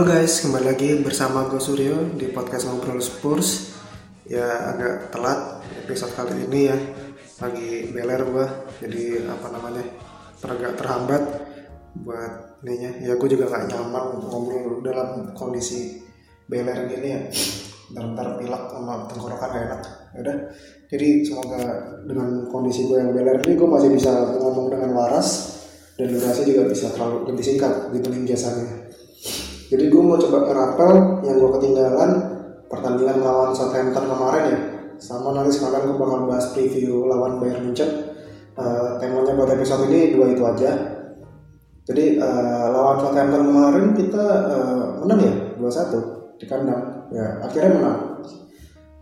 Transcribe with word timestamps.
Halo 0.00 0.16
guys, 0.16 0.40
kembali 0.40 0.64
lagi 0.64 0.90
bersama 1.04 1.44
gue 1.44 1.60
Suryo 1.60 2.16
di 2.16 2.32
podcast 2.32 2.72
Ngobrol 2.72 3.04
Spurs. 3.04 3.76
Ya 4.24 4.72
agak 4.72 5.12
telat 5.12 5.60
episode 5.76 6.16
kali 6.16 6.48
ini 6.48 6.72
ya. 6.72 6.76
Lagi 7.36 7.92
beler 7.92 8.24
gue, 8.24 8.46
jadi 8.80 9.28
apa 9.28 9.52
namanya 9.52 9.84
Teragak 10.40 10.80
terhambat 10.80 11.20
buat 12.00 12.32
ininya. 12.64 12.96
Ya 12.96 13.12
gue 13.12 13.28
juga 13.28 13.52
gak 13.52 13.68
nyaman 13.68 14.24
ngobrol 14.24 14.80
dalam 14.80 15.36
kondisi 15.36 16.00
beler 16.48 16.88
gini 16.88 17.08
ya. 17.12 17.20
Bentar 17.92 18.40
pilek 18.40 18.72
sama 18.72 19.04
tenggorokan 19.04 19.48
gak 19.52 19.64
enak. 19.68 19.82
Yaudah, 20.16 20.36
jadi 20.88 21.08
semoga 21.28 21.60
dengan 22.08 22.48
kondisi 22.48 22.88
gue 22.88 22.96
yang 22.96 23.12
beler 23.12 23.36
ini 23.44 23.52
Gue 23.52 23.68
masih 23.68 23.92
bisa 23.92 24.32
ngomong 24.32 24.72
dengan 24.72 24.96
waras 24.96 25.60
Dan 26.00 26.08
durasi 26.08 26.48
juga 26.48 26.72
bisa 26.72 26.88
terlalu 26.88 27.30
lebih 27.30 27.44
singkat 27.44 27.92
dibanding 27.92 28.24
biasanya 28.24 28.79
jadi 29.70 29.86
gue 29.86 30.02
mau 30.02 30.18
coba 30.18 30.50
ngerapel 30.50 30.90
yang 31.22 31.38
gue 31.38 31.50
ketinggalan 31.54 32.10
pertandingan 32.66 33.22
melawan 33.22 33.54
Southampton 33.54 34.10
kemarin 34.10 34.44
ya. 34.50 34.58
Sama 34.98 35.30
nanti 35.30 35.54
sekalian 35.54 35.94
gue 35.94 35.96
bakal 35.96 36.26
bahas 36.26 36.50
preview 36.50 37.06
lawan 37.06 37.38
Bayern 37.38 37.70
Munchen. 37.70 38.10
Uh, 38.58 38.98
temanya 38.98 39.38
buat 39.38 39.54
episode 39.54 39.86
ini 39.86 40.18
dua 40.18 40.34
itu 40.34 40.42
aja. 40.42 40.74
Jadi 41.86 42.18
uh, 42.18 42.66
lawan 42.74 42.98
Southampton 42.98 43.46
kemarin 43.46 43.86
kita 43.94 44.24
uh, 44.50 44.84
menang 45.06 45.20
ya 45.22 45.34
2-1 45.62 46.42
di 46.42 46.44
kandang. 46.50 46.82
Ya 47.14 47.38
akhirnya 47.38 47.70
menang. 47.78 47.98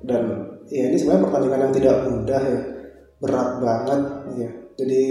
Dan 0.04 0.22
ya 0.68 0.92
ini 0.92 0.96
sebenarnya 1.00 1.24
pertandingan 1.32 1.64
yang 1.64 1.74
tidak 1.74 1.96
mudah 2.12 2.40
ya. 2.44 2.60
Berat 3.24 3.48
banget 3.64 4.00
ya. 4.36 4.50
Jadi 4.76 5.02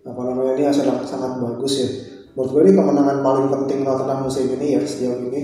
apa 0.00 0.20
namanya 0.32 0.52
ini 0.56 0.64
sangat 0.72 1.04
sangat 1.04 1.38
bagus 1.44 1.74
ya 1.76 1.88
menurut 2.34 2.50
gue 2.50 2.62
ini 2.66 2.72
kemenangan 2.74 3.18
paling 3.22 3.46
penting 3.50 3.78
Tottenham 3.86 4.18
musim 4.26 4.50
ini 4.58 4.66
ya 4.78 4.82
sejauh 4.82 5.30
ini. 5.30 5.42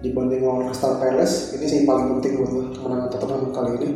Dibanding 0.00 0.44
lawan 0.44 0.68
Crystal 0.68 1.00
Palace 1.00 1.56
ini 1.56 1.64
sih 1.64 1.80
paling 1.88 2.18
penting 2.18 2.38
buat 2.38 2.76
kemenangan 2.76 3.08
Tottenham 3.10 3.42
kali 3.50 3.70
ini. 3.82 3.90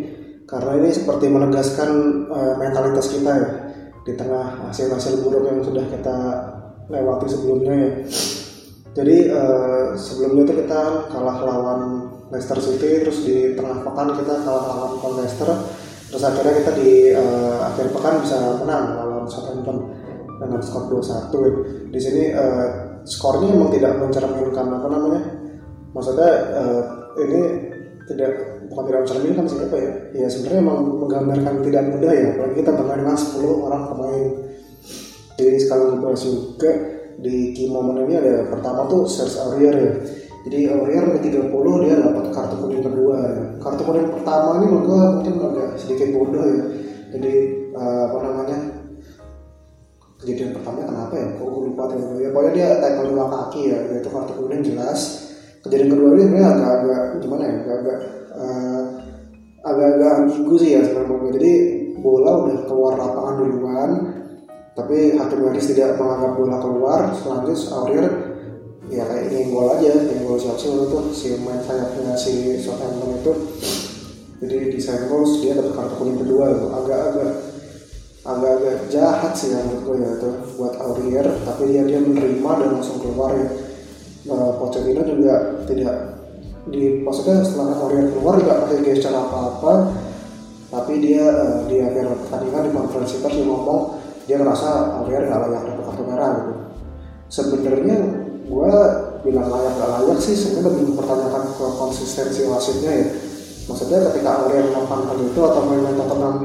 Karena 0.48 0.72
ini 0.80 0.88
seperti 0.90 1.26
menegaskan 1.28 1.90
uh, 2.32 2.54
mentalitas 2.56 3.12
kita 3.12 3.32
ya 3.32 3.50
di 4.08 4.12
tengah 4.16 4.72
hasil-hasil 4.72 5.20
buruk 5.20 5.44
yang 5.44 5.60
sudah 5.60 5.84
kita 5.92 6.16
lewati 6.88 7.26
sebelumnya 7.28 7.74
ya. 7.76 7.90
Jadi 8.96 9.16
uh, 9.30 9.92
sebelumnya 9.94 10.48
itu 10.48 10.54
kita 10.64 11.12
kalah 11.12 11.38
lawan 11.44 12.08
Leicester 12.28 12.58
City 12.60 13.04
terus 13.04 13.24
di 13.24 13.56
tengah 13.56 13.84
pekan 13.84 14.12
kita 14.16 14.44
kalah 14.44 14.64
lawan 14.68 15.12
Leicester 15.20 15.48
terus 16.08 16.24
akhirnya 16.24 16.64
kita 16.64 16.72
di 16.76 17.12
uh, 17.12 17.68
akhir 17.68 17.92
pekan 17.92 18.24
bisa 18.24 18.64
menang 18.64 18.96
lawan 18.96 19.24
Southampton 19.28 19.92
dengan 20.38 20.60
skor 20.62 20.86
2-1 20.90 21.34
ya. 21.34 21.52
Di 21.90 22.00
sini 22.00 22.22
uh, 22.32 22.66
skornya 23.02 23.50
memang 23.52 23.70
tidak 23.74 23.98
mencerminkan 23.98 24.66
apa 24.70 24.88
namanya? 24.88 25.22
Maksudnya 25.92 26.30
uh, 26.54 26.82
ini 27.18 27.40
tidak 28.08 28.30
bukan 28.72 28.84
tidak 28.88 29.00
mencerminkan 29.04 29.44
sih 29.44 29.58
apa 29.60 29.76
ya? 29.76 29.92
Ya 30.14 30.26
sebenarnya 30.30 30.60
memang 30.64 30.80
menggambarkan 31.04 31.54
tidak 31.66 31.82
mudah 31.92 32.12
ya. 32.14 32.26
Apalagi 32.34 32.54
kita 32.62 32.70
dengan 32.72 33.16
10 33.18 33.66
orang 33.66 33.82
pemain. 33.92 34.26
Jadi 35.38 35.58
sekali 35.62 35.82
dibahas 35.94 36.22
juga 36.26 36.72
di 37.18 37.54
key 37.54 37.70
moment 37.70 38.06
ini 38.06 38.14
ada 38.18 38.46
pertama 38.46 38.86
tuh 38.86 39.06
Serge 39.06 39.38
Aurier 39.42 39.74
ya. 39.74 39.92
Jadi 40.46 40.58
Aurier 40.70 41.04
di 41.18 41.30
30 41.34 41.84
dia 41.84 41.94
dapat 41.98 42.30
kartu 42.30 42.54
kuning 42.62 42.82
kedua 42.82 43.14
ya. 43.22 43.34
Kartu 43.58 43.82
kuning 43.82 44.06
pertama 44.10 44.62
ini 44.62 44.66
mungkin 44.70 45.34
agak 45.38 45.78
sedikit 45.78 46.14
bodoh 46.14 46.42
ya. 46.42 46.58
Jadi 47.14 47.32
uh, 47.74 48.02
apa 48.10 48.18
namanya 48.22 48.58
kejadian 50.18 50.50
pertama 50.58 50.82
kenapa 50.84 51.14
ya? 51.14 51.26
Kok 51.38 51.46
gue 51.46 51.62
lupa 51.70 51.82
tuh 51.90 52.18
ya? 52.18 52.28
Pokoknya 52.34 52.52
dia 52.54 52.68
tackle 52.82 53.08
dua 53.14 53.26
kaki 53.30 53.60
ya 53.70 53.78
itu 53.98 54.08
kartu 54.10 54.32
kuning 54.34 54.62
jelas. 54.66 55.00
Kejadian 55.62 55.90
kedua 55.94 56.08
ini 56.14 56.22
sebenarnya 56.26 56.48
agak-agak 56.54 57.02
gimana 57.22 57.42
ya? 57.42 57.54
Agak-agak 57.62 57.98
uh, 58.34 58.82
agak-agak 59.62 60.10
ambigu 60.22 60.54
sih 60.58 60.70
ya 60.74 60.80
sebenarnya 60.82 61.30
jadi 61.38 61.52
bola 61.98 62.32
udah 62.46 62.58
keluar 62.70 62.94
lapangan 62.94 63.34
duluan 63.42 63.90
tapi 64.78 65.18
hakim 65.18 65.42
waris 65.42 65.66
tidak 65.70 65.98
menganggap 65.98 66.32
bola 66.38 66.56
keluar. 66.62 67.00
Selanjutnya 67.14 67.66
Aurier 67.74 68.06
ya 68.88 69.04
kayak 69.04 69.24
ini 69.28 69.52
gol 69.52 69.68
aja 69.74 69.92
gol 70.22 70.38
siapa 70.38 70.58
sih 70.58 70.70
itu. 70.70 70.98
Si 71.14 71.28
main 71.42 71.58
sayapnya 71.62 72.14
si 72.14 72.58
Southampton 72.62 73.18
itu 73.18 73.32
jadi 74.38 74.70
di 74.70 74.78
senggol 74.78 75.26
dia 75.42 75.58
dapat 75.58 75.74
kartu 75.74 75.94
kuning 75.98 76.18
kedua 76.22 76.54
agak-agak 76.54 77.30
agak-agak 78.28 78.92
jahat 78.92 79.32
sih 79.32 79.56
ya 79.56 79.64
menurut 79.64 79.82
gue 79.88 79.96
ya 80.04 80.10
itu 80.20 80.28
buat 80.60 80.74
Aurier 80.84 81.26
tapi 81.48 81.72
dia 81.72 81.82
dia 81.88 81.96
menerima 82.04 82.50
dan 82.60 82.68
langsung 82.76 83.00
keluar 83.00 83.32
ya. 83.32 83.48
Nah, 84.28 84.60
Pochettino 84.60 85.00
juga 85.08 85.64
tidak 85.64 86.20
di 86.68 87.00
maksudnya 87.00 87.40
setelah 87.40 87.80
Aurier 87.80 88.12
keluar 88.12 88.36
juga 88.36 88.68
pakai 88.68 88.84
gesture 88.84 89.16
apa-apa 89.16 89.96
tapi 90.68 91.00
dia 91.00 91.24
uh, 91.24 91.64
di 91.64 91.80
akhir 91.80 92.12
pertandingan 92.28 92.68
di 92.68 92.72
konferensi 92.76 93.16
pers 93.24 93.32
dia 93.32 93.48
ngomong 93.48 93.96
dia 94.28 94.36
merasa 94.36 95.00
Aurier 95.00 95.24
nggak 95.24 95.40
layak 95.48 95.62
dapat 95.64 95.84
kartu 95.88 96.02
merah 96.04 96.30
gitu. 96.36 96.52
Sebenarnya 97.32 97.96
gue 98.48 98.72
bilang 99.24 99.48
layak 99.48 99.72
gak 99.76 99.88
layak 99.88 100.18
sih 100.20 100.36
sebenarnya 100.36 100.68
lebih 100.68 100.84
mempertanyakan 100.92 101.44
ke 101.56 101.66
konsistensi 101.80 102.44
wasitnya 102.44 102.92
ya. 102.92 103.08
Maksudnya 103.72 103.98
ketika 104.12 104.44
Aurier 104.44 104.68
melakukan 104.68 105.00
hal 105.08 105.18
itu 105.24 105.40
atau 105.40 105.60
main-main 105.64 105.96
Tottenham 105.96 106.36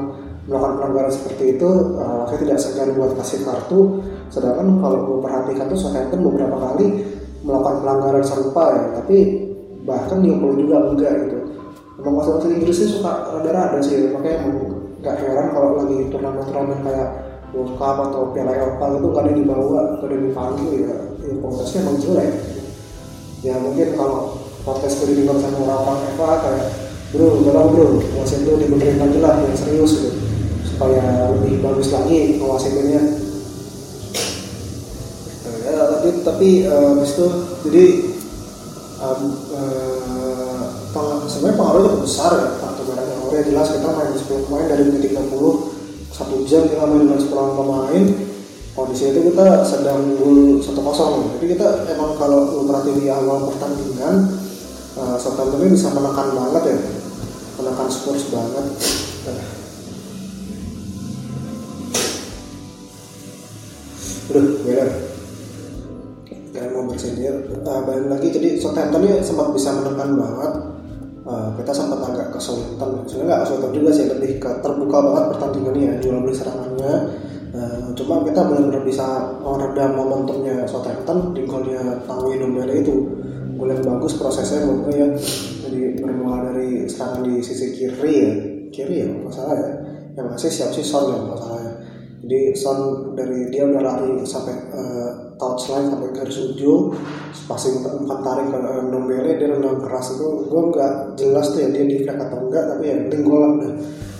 melakukan 0.44 0.72
pelanggaran 0.76 1.12
seperti 1.12 1.44
itu 1.56 1.68
uh, 1.96 2.28
saya 2.28 2.38
tidak 2.44 2.58
segan 2.60 2.88
buat 2.96 3.12
kasih 3.16 3.40
kartu. 3.44 4.04
Sedangkan 4.28 4.66
kalau 4.80 4.98
gue 5.08 5.18
perhatikan 5.24 5.66
tuh 5.72 5.78
Southampton 5.78 6.20
beberapa 6.20 6.56
kali 6.60 6.86
melakukan 7.44 7.76
pelanggaran 7.84 8.24
serupa 8.24 8.64
ya 8.72 8.84
tapi 9.00 9.16
bahkan 9.84 10.20
diopolin 10.20 10.64
juga 10.64 10.76
enggak 10.92 11.12
gitu. 11.28 11.38
Emang 12.00 12.14
masalah 12.20 12.44
Inggris 12.50 12.76
sih 12.76 12.88
suka 12.90 13.12
rada-rada 13.32 13.78
sih 13.80 14.12
makanya 14.12 14.50
nggak 15.00 15.16
heran 15.20 15.46
kalau 15.52 15.70
lagi 15.80 16.08
turnamen-turnamen 16.08 16.80
kayak 16.80 17.08
World 17.54 17.72
Cup 17.78 17.96
atau 18.10 18.34
Piala 18.34 18.52
Eropa 18.56 18.84
itu 18.98 19.06
nggak 19.08 19.24
ada 19.24 19.32
dibawa 19.36 19.80
atau 19.94 20.06
ada 20.10 20.16
dipanggil 20.18 20.70
ya, 20.74 20.96
ya 21.22 21.32
kualitasnya 21.38 21.78
emang 21.86 21.96
ya 23.44 23.54
mungkin 23.60 23.88
kalau 23.94 24.40
protes 24.64 24.96
gue 24.96 25.28
sama 25.28 25.58
orang-orang 25.60 26.00
Eva 26.08 26.28
kayak 26.40 26.66
bro 27.12 27.28
udah 27.44 27.64
bro 27.68 27.86
wasit 28.16 28.40
itu 28.42 28.52
dibenerin 28.56 28.96
lagi 28.96 29.18
lah 29.20 29.36
yang 29.44 29.54
serius 29.54 29.92
gitu 30.00 30.23
supaya 30.74 31.30
lebih 31.38 31.62
bagus 31.62 31.94
lagi 31.94 32.42
ngawasininnya 32.42 33.02
ya 35.64 35.82
tapi 35.86 36.08
tapi 36.26 36.48
uh, 36.66 36.98
habis 36.98 37.14
itu 37.14 37.26
jadi 37.62 37.84
um, 38.98 39.22
uh, 39.54 41.24
sebenarnya 41.30 41.58
pengaruhnya 41.58 41.90
cukup 41.94 42.02
besar 42.04 42.32
ya 42.36 42.48
kartu 42.58 42.82
merahnya 42.90 43.14
Korea 43.22 43.42
jelas 43.46 43.68
kita 43.70 43.88
main 43.90 44.12
10 44.12 44.46
pemain 44.50 44.66
dari 44.66 44.82
menit 44.90 45.14
30 45.14 46.14
satu 46.14 46.36
jam 46.46 46.62
kita 46.66 46.84
main 46.86 47.06
dengan 47.06 47.20
10 47.22 47.30
pemain 47.32 48.04
kondisi 48.74 49.14
itu 49.14 49.20
kita 49.30 49.62
sedang 49.62 50.02
unggul 50.02 50.58
satu 50.58 50.82
kosong. 50.82 51.38
Jadi 51.38 51.54
kita 51.54 51.86
emang 51.94 52.18
kalau 52.18 52.66
perhatiin 52.66 52.98
di 52.98 53.06
awal 53.06 53.46
pertandingan 53.46 54.34
uh, 54.98 55.14
Southampton 55.14 55.70
bisa 55.70 55.94
menekan 55.94 56.34
banget 56.34 56.74
ya 56.74 56.78
menekan 57.62 57.86
Spurs 57.86 58.26
banget 58.34 58.66
udah 64.30 64.44
beres 64.64 65.14
kalian 66.54 66.70
mau 66.70 66.86
bersedia 66.86 67.34
uh, 67.66 67.80
balik 67.82 68.08
lagi 68.08 68.28
jadi 68.30 68.48
Southampton 68.62 69.02
ini 69.02 69.18
sempat 69.18 69.50
bisa 69.50 69.74
menekan 69.74 70.14
banget. 70.14 70.52
Uh, 71.24 71.50
kita 71.56 71.72
sempat 71.72 71.98
agak 72.04 72.36
kesulitan. 72.36 73.00
Sebenarnya 73.08 73.26
nggak 73.26 73.42
kesulitan 73.42 73.72
juga 73.74 73.90
sih 73.90 74.04
lebih 74.06 74.30
ke 74.38 74.50
terbuka 74.62 74.98
banget 75.02 75.24
pertandingan 75.34 75.74
ya 75.74 75.92
jual 75.98 76.22
beli 76.22 76.34
serangannya. 76.36 76.94
Uh, 77.54 77.90
cuma 77.98 78.22
kita 78.22 78.40
benar-benar 78.46 78.82
bisa 78.86 79.06
meredam 79.42 79.90
momentumnya 79.98 80.62
Southampton 80.68 81.34
di 81.34 81.42
golnya 81.42 81.82
Tanguy 82.06 82.38
Ndombele 82.38 82.86
itu. 82.86 82.94
Gol 83.58 83.70
yang 83.74 83.82
bagus 83.82 84.14
prosesnya 84.14 84.62
menurut 84.62 84.94
ya. 84.94 85.08
Jadi 85.66 85.98
bermula 85.98 86.54
dari 86.54 86.86
serangan 86.86 87.26
di 87.26 87.42
sisi 87.42 87.74
kiri 87.74 88.14
ya. 88.14 88.32
Kiri 88.70 88.94
ya 89.02 89.06
nggak 89.10 89.32
salah 89.32 89.56
ya. 89.58 89.70
Yang 90.14 90.26
masih 90.38 90.50
siap 90.54 90.70
sih 90.70 90.86
Son 90.86 91.10
ya 91.10 91.18
nggak 91.18 91.40
salah 91.40 91.60
ya 91.66 91.73
jadi 92.24 92.56
Son 92.56 93.12
dari 93.12 93.52
dia 93.52 93.68
udah 93.68 93.84
lari 93.84 94.16
sampai 94.24 94.56
uh, 94.72 95.36
touchline 95.36 95.92
sampai 95.92 96.08
garis 96.16 96.40
ujung 96.40 96.96
passing 97.44 97.84
empat 97.84 98.18
tarik 98.24 98.48
ke 98.48 98.58
uh, 98.64 98.80
Ndombele 98.88 99.36
dia 99.36 99.52
renang 99.52 99.76
keras 99.84 100.16
itu. 100.16 100.48
Gue 100.48 100.62
nggak 100.72 101.20
jelas 101.20 101.52
tuh 101.52 101.60
ya 101.60 101.68
dia 101.68 101.84
di 101.84 101.96
flag 102.00 102.16
atau 102.16 102.48
enggak 102.48 102.64
tapi 102.72 102.82
ya 102.88 102.94
penting 103.04 103.22
gol 103.28 103.40
lah 103.44 103.52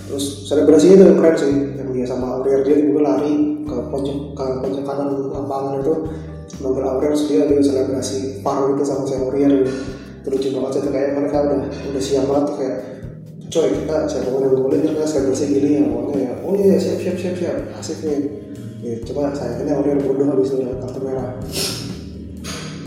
terus 0.05 0.45
selebrasi 0.45 0.93
itu 0.93 1.17
keren 1.17 1.33
sih 1.33 1.53
yang 1.81 1.89
dia 1.89 2.05
sama 2.05 2.37
Aurier 2.37 2.61
dia 2.61 2.77
juga 2.77 3.09
lari 3.09 3.65
ke 3.65 3.77
pojok 3.89 4.17
ke 4.37 4.45
pojok 4.61 4.83
kanan 4.85 5.09
lapangan 5.33 5.81
itu. 5.81 5.93
Mobil 6.61 6.85
Aurier 6.85 7.11
terus 7.11 7.25
dia 7.25 7.49
dia 7.49 7.57
selebrasi 7.57 8.45
par 8.45 8.69
itu 8.69 8.85
sama 8.85 9.01
si 9.09 9.17
Aurier 9.17 9.49
gitu 9.65 9.73
terus 10.25 10.41
banget 10.57 10.71
sih 10.73 10.89
kayak 10.89 11.09
mereka 11.21 11.37
udah 11.45 11.59
udah 11.69 12.01
siap 12.01 12.25
banget 12.25 12.45
kayak 12.57 12.75
coy 13.51 13.67
kita 13.71 13.97
siapa 14.09 14.27
pun 14.29 14.41
yang 14.43 14.55
boleh 14.57 14.79
kita 14.81 15.03
selebrasi 15.05 15.45
gini 15.53 15.69
ya 15.79 15.83
pokoknya 15.87 16.19
ya. 16.19 16.33
Oh 16.43 16.53
iya 16.57 16.75
siap 16.77 16.99
siap 16.99 17.17
siap 17.17 17.35
siap. 17.37 17.57
Asik 17.77 17.99
nih. 18.03 18.19
Ya, 18.85 19.01
coba 19.01 19.33
saya 19.33 19.65
ini 19.65 19.73
Aurier 19.73 19.97
bodoh 19.97 20.29
habis 20.29 20.53
itu 20.53 20.61
kartu 20.61 20.99
merah. 21.01 21.41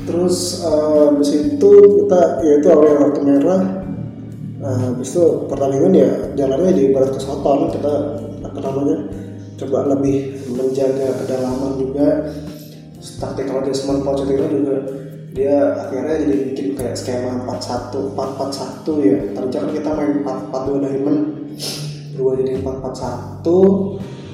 Terus 0.07 0.63
uh, 0.63 1.19
itu 1.19 1.73
kita 2.07 2.21
ya 2.47 2.53
itu 2.63 2.67
awalnya 2.71 2.97
kartu 3.03 3.21
merah. 3.27 3.61
Uh, 4.59 4.79
habis 4.91 5.15
itu 5.15 5.25
pertandingan 5.51 5.95
ya 5.95 6.11
jalannya 6.39 6.71
di 6.75 6.85
barat 6.95 7.15
ke 7.15 7.21
selatan 7.23 7.71
kita 7.75 7.95
apa 8.43 8.59
namanya 8.59 8.99
coba 9.59 9.79
lebih 9.95 10.39
menjaga 10.55 11.19
kedalaman 11.25 11.73
juga. 11.83 12.09
Taktikal 12.99 13.67
adjustment 13.67 14.07
Pochettino 14.07 14.47
juga 14.47 14.75
dia 15.37 15.77
akhirnya 15.77 16.25
jadi 16.25 16.35
bikin 16.53 16.67
kayak 16.73 16.97
skema 16.97 17.45
41 17.45 18.17
441 18.17 19.05
ya. 19.05 19.19
Tadi 19.37 19.49
kan 19.53 19.69
kita 19.77 19.91
main 19.93 20.13
442 20.25 20.85
diamond 20.89 21.21
dua 22.19 22.33
jadi 22.35 22.53
441 22.65 23.47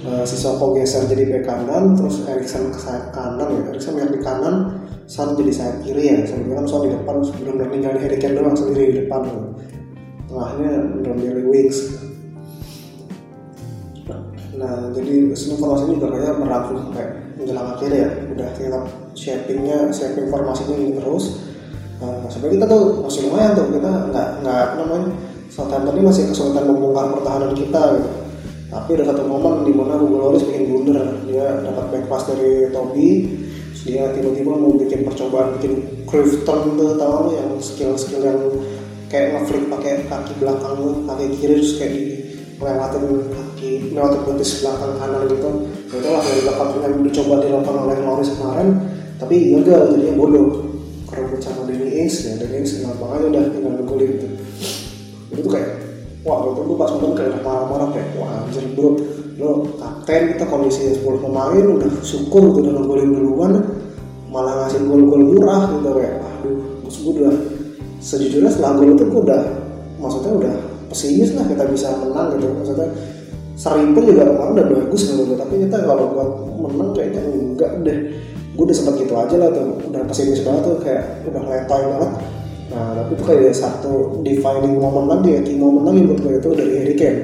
uh, 0.09 0.25
Soko 0.25 0.73
geser 0.73 1.05
jadi 1.11 1.25
bek 1.29 1.43
kanan 1.45 1.99
terus 1.99 2.23
Erikson 2.25 2.71
ke 2.71 2.81
kanan 3.11 3.49
ya. 3.51 3.63
Erikson 3.75 3.99
yang 3.99 4.11
di 4.15 4.21
kanan 4.23 4.87
Son 5.05 5.37
jadi 5.37 5.53
sayap 5.53 5.77
kiri 5.85 6.05
ya. 6.09 6.17
Sebenarnya 6.25 6.65
kan 6.65 6.67
Son 6.71 6.81
di 6.87 6.91
depan 6.95 7.15
benar-benar 7.21 7.69
ninggalin 7.75 8.01
Harry 8.01 8.19
Kane 8.23 8.35
doang 8.39 8.57
sendiri 8.57 8.85
di 8.89 8.97
depan 9.05 9.21
tengahnya 10.31 10.73
benar-benar 10.95 11.45
wings. 11.45 11.79
Nah 14.55 14.95
jadi 14.95 15.35
semua 15.35 15.59
formasi 15.59 15.99
juga 15.99 16.07
kayaknya 16.15 16.35
berlangsung 16.39 16.79
sampai 16.89 17.07
menjelang 17.37 17.69
akhir 17.75 17.91
ya. 17.91 18.09
Udah 18.33 18.49
kita 18.57 18.81
shapingnya 19.15 19.91
shaping 19.95 20.29
formasinya 20.29 20.77
ini 20.77 20.99
terus. 20.99 21.41
Uh, 22.03 22.27
sampai 22.27 22.59
kita 22.59 22.67
tuh 22.67 23.07
masih 23.07 23.31
lumayan 23.31 23.55
tuh 23.55 23.71
kita 23.71 23.91
nggak 24.11 24.29
nggak 24.43 24.67
namanya 24.77 25.09
Southampton 25.49 25.95
ini 25.95 26.11
masih 26.11 26.27
kesulitan 26.27 26.67
membongkar 26.67 27.15
pertahanan 27.15 27.55
kita 27.55 27.83
gitu. 27.97 28.11
Tapi 28.75 28.91
ada 28.99 29.05
satu 29.15 29.23
momen 29.23 29.63
di 29.63 29.71
mana 29.71 29.95
Hugo 29.95 30.19
Lloris 30.19 30.43
bikin 30.43 30.67
blunder. 30.67 31.23
Dia 31.31 31.63
dapat 31.63 31.85
back 31.95 32.05
pass 32.11 32.27
dari 32.27 32.75
Toby 32.75 33.09
dia 33.85 34.09
tiba-tiba 34.17 34.57
mau 34.57 34.73
bikin 34.81 35.05
percobaan 35.05 35.61
bikin 35.61 35.85
curve 36.09 36.41
turn 36.49 36.73
tuh 36.73 36.97
tau 36.97 37.29
yang 37.37 37.61
skill-skill 37.61 38.25
yang 38.25 38.41
kayak 39.13 39.37
ngeflip 39.37 39.69
pakai 39.69 40.09
kaki 40.09 40.33
belakang 40.41 41.05
kaki 41.05 41.25
kiri 41.37 41.61
terus 41.61 41.77
kayak 41.77 41.93
di 41.93 42.05
lewatin 42.57 43.05
kaki 43.29 43.93
lewatin 43.93 44.21
betis 44.25 44.65
belakang 44.65 44.93
kanan 44.97 45.23
gitu. 45.29 45.51
Itu 45.93 46.09
lah 46.09 46.23
yang 46.25 46.41
belakang 46.49 46.69
yang 46.81 46.95
dicoba 47.05 47.35
dilakukan 47.45 47.77
oleh 47.85 47.97
Loris 48.01 48.31
kemarin 48.33 48.69
tapi 49.25 49.57
gagal 49.57 49.97
jadinya 49.97 50.15
bodoh. 50.21 50.49
Kerebut 51.09 51.41
sama 51.41 51.65
Danny 51.65 52.05
Ings 52.05 52.29
ya 52.29 52.37
Danny 52.37 52.61
Ings 52.61 52.85
nggak 52.85 52.97
makanya 53.01 53.27
udah 53.33 53.43
tinggal 53.53 53.73
ngegolin 53.77 54.11
gitu 54.19 54.27
itu 55.33 55.41
tuh 55.41 55.53
kayak 55.53 55.71
wah 56.23 56.47
waktu 56.47 56.61
itu 56.63 56.75
pas 56.77 56.91
nonton 56.95 57.13
kayak 57.17 57.41
marah-marah 57.43 57.89
kayak 57.97 58.09
wah 58.21 58.45
anjir 58.45 58.65
bro. 58.77 58.91
Lo 59.35 59.67
kapten 59.81 60.37
kita 60.37 60.45
kondisi 60.47 60.95
10 60.95 61.03
pemain 61.25 61.65
udah 61.65 61.91
syukur 62.07 62.55
udah 62.55 62.71
ngegolin 62.71 63.11
duluan 63.17 63.53
malah 64.31 64.67
ngasih 64.67 64.85
gol-gol 64.87 65.23
murah 65.23 65.71
gitu 65.75 65.89
kayak 65.95 66.15
aduh 66.23 66.57
maksud 66.83 67.01
gue 67.07 67.15
udah 67.23 67.35
sejujurnya 68.03 68.51
setelah 68.51 68.73
gol 68.77 68.91
itu 68.93 69.05
gue 69.07 69.21
udah 69.25 69.43
maksudnya 69.99 70.33
udah 70.35 70.55
pesimis 70.91 71.31
lah 71.35 71.45
kita 71.49 71.65
bisa 71.71 71.89
menang 71.99 72.37
gitu. 72.37 72.47
Maksudnya 72.51 72.89
seri 73.55 73.87
pun 73.95 74.03
juga 74.03 74.27
kemarin 74.27 74.53
udah 74.59 74.67
bagus 74.67 75.03
gitu 75.07 75.35
tapi 75.39 75.55
kita 75.63 75.77
kalau 75.87 76.11
buat 76.11 76.31
menang 76.59 76.91
kayaknya 76.91 77.23
enggak 77.23 77.73
deh 77.87 77.99
gue 78.55 78.65
udah 78.65 78.77
sempat 78.77 78.95
gitu 79.03 79.15
aja 79.19 79.37
lah 79.37 79.51
tuh. 79.51 79.83
Udah 79.91 80.03
pesimis 80.07 80.47
banget 80.47 80.63
tuh 80.63 80.77
kayak 80.81 81.27
udah 81.27 81.43
letoy 81.43 81.83
banget. 81.91 82.11
Nah 82.73 82.87
tapi 82.97 83.11
itu 83.15 83.23
kayak 83.27 83.55
satu 83.55 84.25
defining 84.25 84.81
moment 84.81 85.07
lagi 85.07 85.37
ya 85.37 85.41
key 85.45 85.59
moment 85.61 85.85
lagi 85.91 86.01
buat 86.09 86.19
gue 86.23 86.33
itu 86.41 86.49
dari 86.57 86.73
Harry 86.81 86.97
Kane 86.97 87.21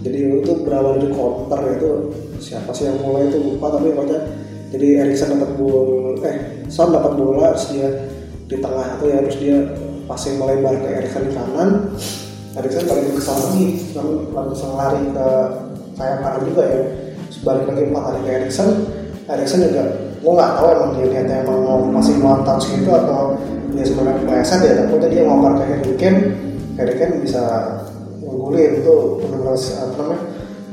jadi 0.00 0.40
itu 0.40 0.52
berawal 0.64 0.96
dari 0.96 1.12
counter 1.12 1.60
itu 1.76 1.90
siapa 2.40 2.72
sih 2.72 2.88
yang 2.88 2.96
mulai 3.04 3.28
itu 3.28 3.36
lupa 3.36 3.76
tapi 3.76 3.92
pokoknya 3.92 4.20
jadi 4.72 4.86
Erikson 5.04 5.36
dapat 5.36 5.50
bola 5.60 6.14
eh 6.24 6.36
Son 6.72 6.88
dapat 6.94 7.12
bola 7.18 7.52
terus 7.52 7.66
dia 7.74 7.88
di 8.48 8.56
tengah 8.58 8.96
itu 8.96 9.04
ya 9.10 9.18
terus 9.26 9.38
dia 9.42 9.56
passing 10.08 10.40
melebar 10.40 10.74
ke 10.78 10.88
Erikson 10.88 11.22
di 11.28 11.32
kanan. 11.34 11.70
Erikson 12.56 12.82
balik 12.86 13.14
ke 13.14 13.22
sana 13.22 13.42
lagi 13.46 13.66
lalu 13.94 14.14
langsung 14.34 14.70
lari 14.74 15.02
ke 15.10 15.28
sayap 15.98 16.18
kanan 16.24 16.42
juga 16.48 16.62
ya. 16.64 16.82
Sebalik 17.30 17.64
lagi 17.68 17.82
empat 17.90 18.02
kali 18.08 18.20
ke 18.24 18.30
Erikson 18.40 18.68
Erikson 19.28 19.60
juga 19.68 19.84
gue 20.20 20.32
nggak 20.36 20.52
tahu 20.60 20.66
emang 20.68 20.90
dia 21.00 21.06
niatnya 21.08 21.36
emang 21.48 21.58
mau 21.64 21.80
masih 21.88 22.20
mau 22.20 22.36
touch 22.44 22.68
gitu 22.76 22.92
atau 22.92 23.40
dia 23.72 23.84
sebenarnya 23.88 24.20
kepleset 24.20 24.60
ya 24.60 24.72
tapi 24.84 24.92
dia 25.08 25.22
ngoper 25.24 25.52
ke 25.56 25.64
Harry 25.64 25.94
Kane. 25.96 26.20
Harry 26.76 26.94
Kane 27.00 27.14
bisa 27.24 27.42
ngunggulin 28.20 28.84
itu 28.84 28.94
benar-benar 29.24 29.56
apa 29.56 29.94
namanya 29.96 30.20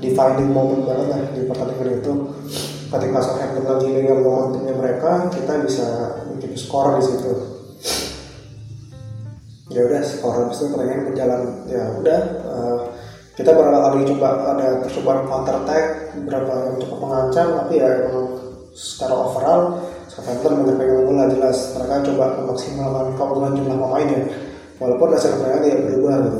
defining 0.03 0.51
moment 0.51 0.83
banget 0.83 1.07
lah 1.07 1.19
di 1.31 1.41
pertandingan 1.47 1.89
itu. 2.03 2.13
Ketika 2.87 3.19
Southampton 3.19 3.65
lagi 3.67 3.87
dengan 3.91 4.23
momentumnya 4.23 4.73
mereka 4.75 5.27
kita 5.31 5.53
bisa 5.63 5.87
bikin 6.35 6.55
skor 6.55 6.99
di 6.99 7.03
situ. 7.03 7.31
Ya 9.71 9.83
udah 9.87 10.01
skor. 10.03 10.35
Habis 10.35 10.59
itu 10.59 10.65
pertandingan 10.75 11.07
berjalan 11.11 11.41
ya 11.67 11.83
udah 11.99 12.19
uh, 12.47 12.79
kita 13.37 13.53
beberapa 13.53 13.79
kali 13.79 14.07
coba 14.11 14.27
ada 14.55 14.67
percobaan 14.81 15.23
counter 15.29 15.55
attack 15.61 15.85
beberapa 16.19 16.51
yang 16.67 16.75
cukup 16.81 16.99
mengancam 17.05 17.47
tapi 17.63 17.73
ya 17.77 17.89
emang 18.09 18.46
secara 18.77 19.17
overall 19.17 19.81
Southampton 20.05 20.69
pegang 20.77 21.09
bola 21.09 21.25
jelas. 21.25 21.73
Mereka 21.73 22.13
coba 22.13 22.37
memaksimalkan 22.37 23.17
keunggulan 23.17 23.53
jumlah 23.57 23.77
pemain 23.81 24.07
ya. 24.07 24.21
Walaupun 24.77 25.09
hasil 25.17 25.41
mereka 25.41 25.57
tidak 25.65 25.79
berubah 25.89 26.15
gitu. 26.29 26.39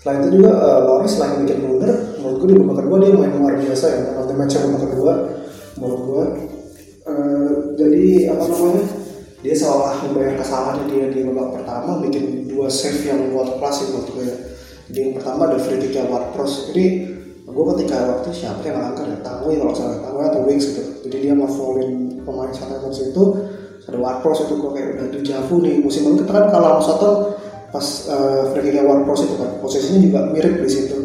Selain 0.00 0.18
itu 0.24 0.28
juga 0.40 0.50
uh, 0.56 0.80
Loris 0.88 1.12
selain 1.12 1.44
bikin 1.44 1.58
blunder 1.60 1.92
menurut 2.16 2.36
gue 2.40 2.48
di 2.48 2.56
babak 2.56 2.76
kedua 2.80 2.96
dia 3.04 3.10
main 3.12 3.32
luar 3.36 3.54
biasa 3.60 3.86
ya. 3.92 4.00
Nanti 4.16 4.32
match 4.32 4.56
babak 4.56 4.80
kedua 4.88 5.12
menurut 5.76 6.00
gue 6.00 6.24
uh, 7.04 7.50
jadi 7.76 8.04
apa 8.32 8.44
namanya 8.48 8.84
dia 9.44 9.54
seolah 9.54 9.92
membayar 10.08 10.32
kesalahannya 10.40 10.84
dia 10.88 11.04
di 11.12 11.20
babak 11.28 11.60
pertama 11.60 12.00
bikin 12.00 12.48
dua 12.48 12.72
save 12.72 13.04
yang 13.04 13.28
buat 13.36 13.60
kelas 13.60 13.76
ya 13.76 13.86
menurut 13.92 14.08
gue 14.08 14.24
ya. 14.24 14.36
Jadi 14.86 14.98
yang 15.02 15.14
pertama 15.18 15.40
ada 15.50 15.58
free 15.58 15.80
kick 15.82 15.92
yang 15.98 16.08
Pros 16.32 16.70
ini 16.70 17.15
gue 17.56 17.64
ketika 17.72 17.96
waktu 18.04 18.28
siapa 18.36 18.60
yang 18.68 18.76
ngangkat 18.84 19.04
ya? 19.08 19.18
Tangui 19.24 19.56
kalau 19.56 19.72
salah. 19.72 19.96
Tangui 20.04 20.24
atau 20.28 20.40
Wings 20.44 20.64
gitu. 20.68 20.82
Jadi 21.08 21.16
dia 21.24 21.32
ngefolin 21.32 22.20
pemain 22.20 22.52
Southampton 22.52 22.92
itu. 22.92 23.24
Ada 23.86 24.18
Pros 24.20 24.44
itu 24.44 24.54
gue 24.60 24.70
kayak 24.76 24.88
udah 24.98 25.08
dijavu 25.16 25.54
nih. 25.64 25.80
Musim 25.80 26.04
lalu 26.04 26.20
kita 26.20 26.32
kan 26.36 26.46
kalau 26.52 26.82
satu 26.84 27.08
pas 27.72 27.86
uh, 28.12 28.52
free 28.52 28.68
kick 28.68 28.84
Pros 28.84 29.20
itu 29.24 29.34
kan. 29.40 29.50
Posisinya 29.64 30.00
juga 30.04 30.20
mirip 30.28 30.60
di 30.60 30.68
situ. 30.68 30.98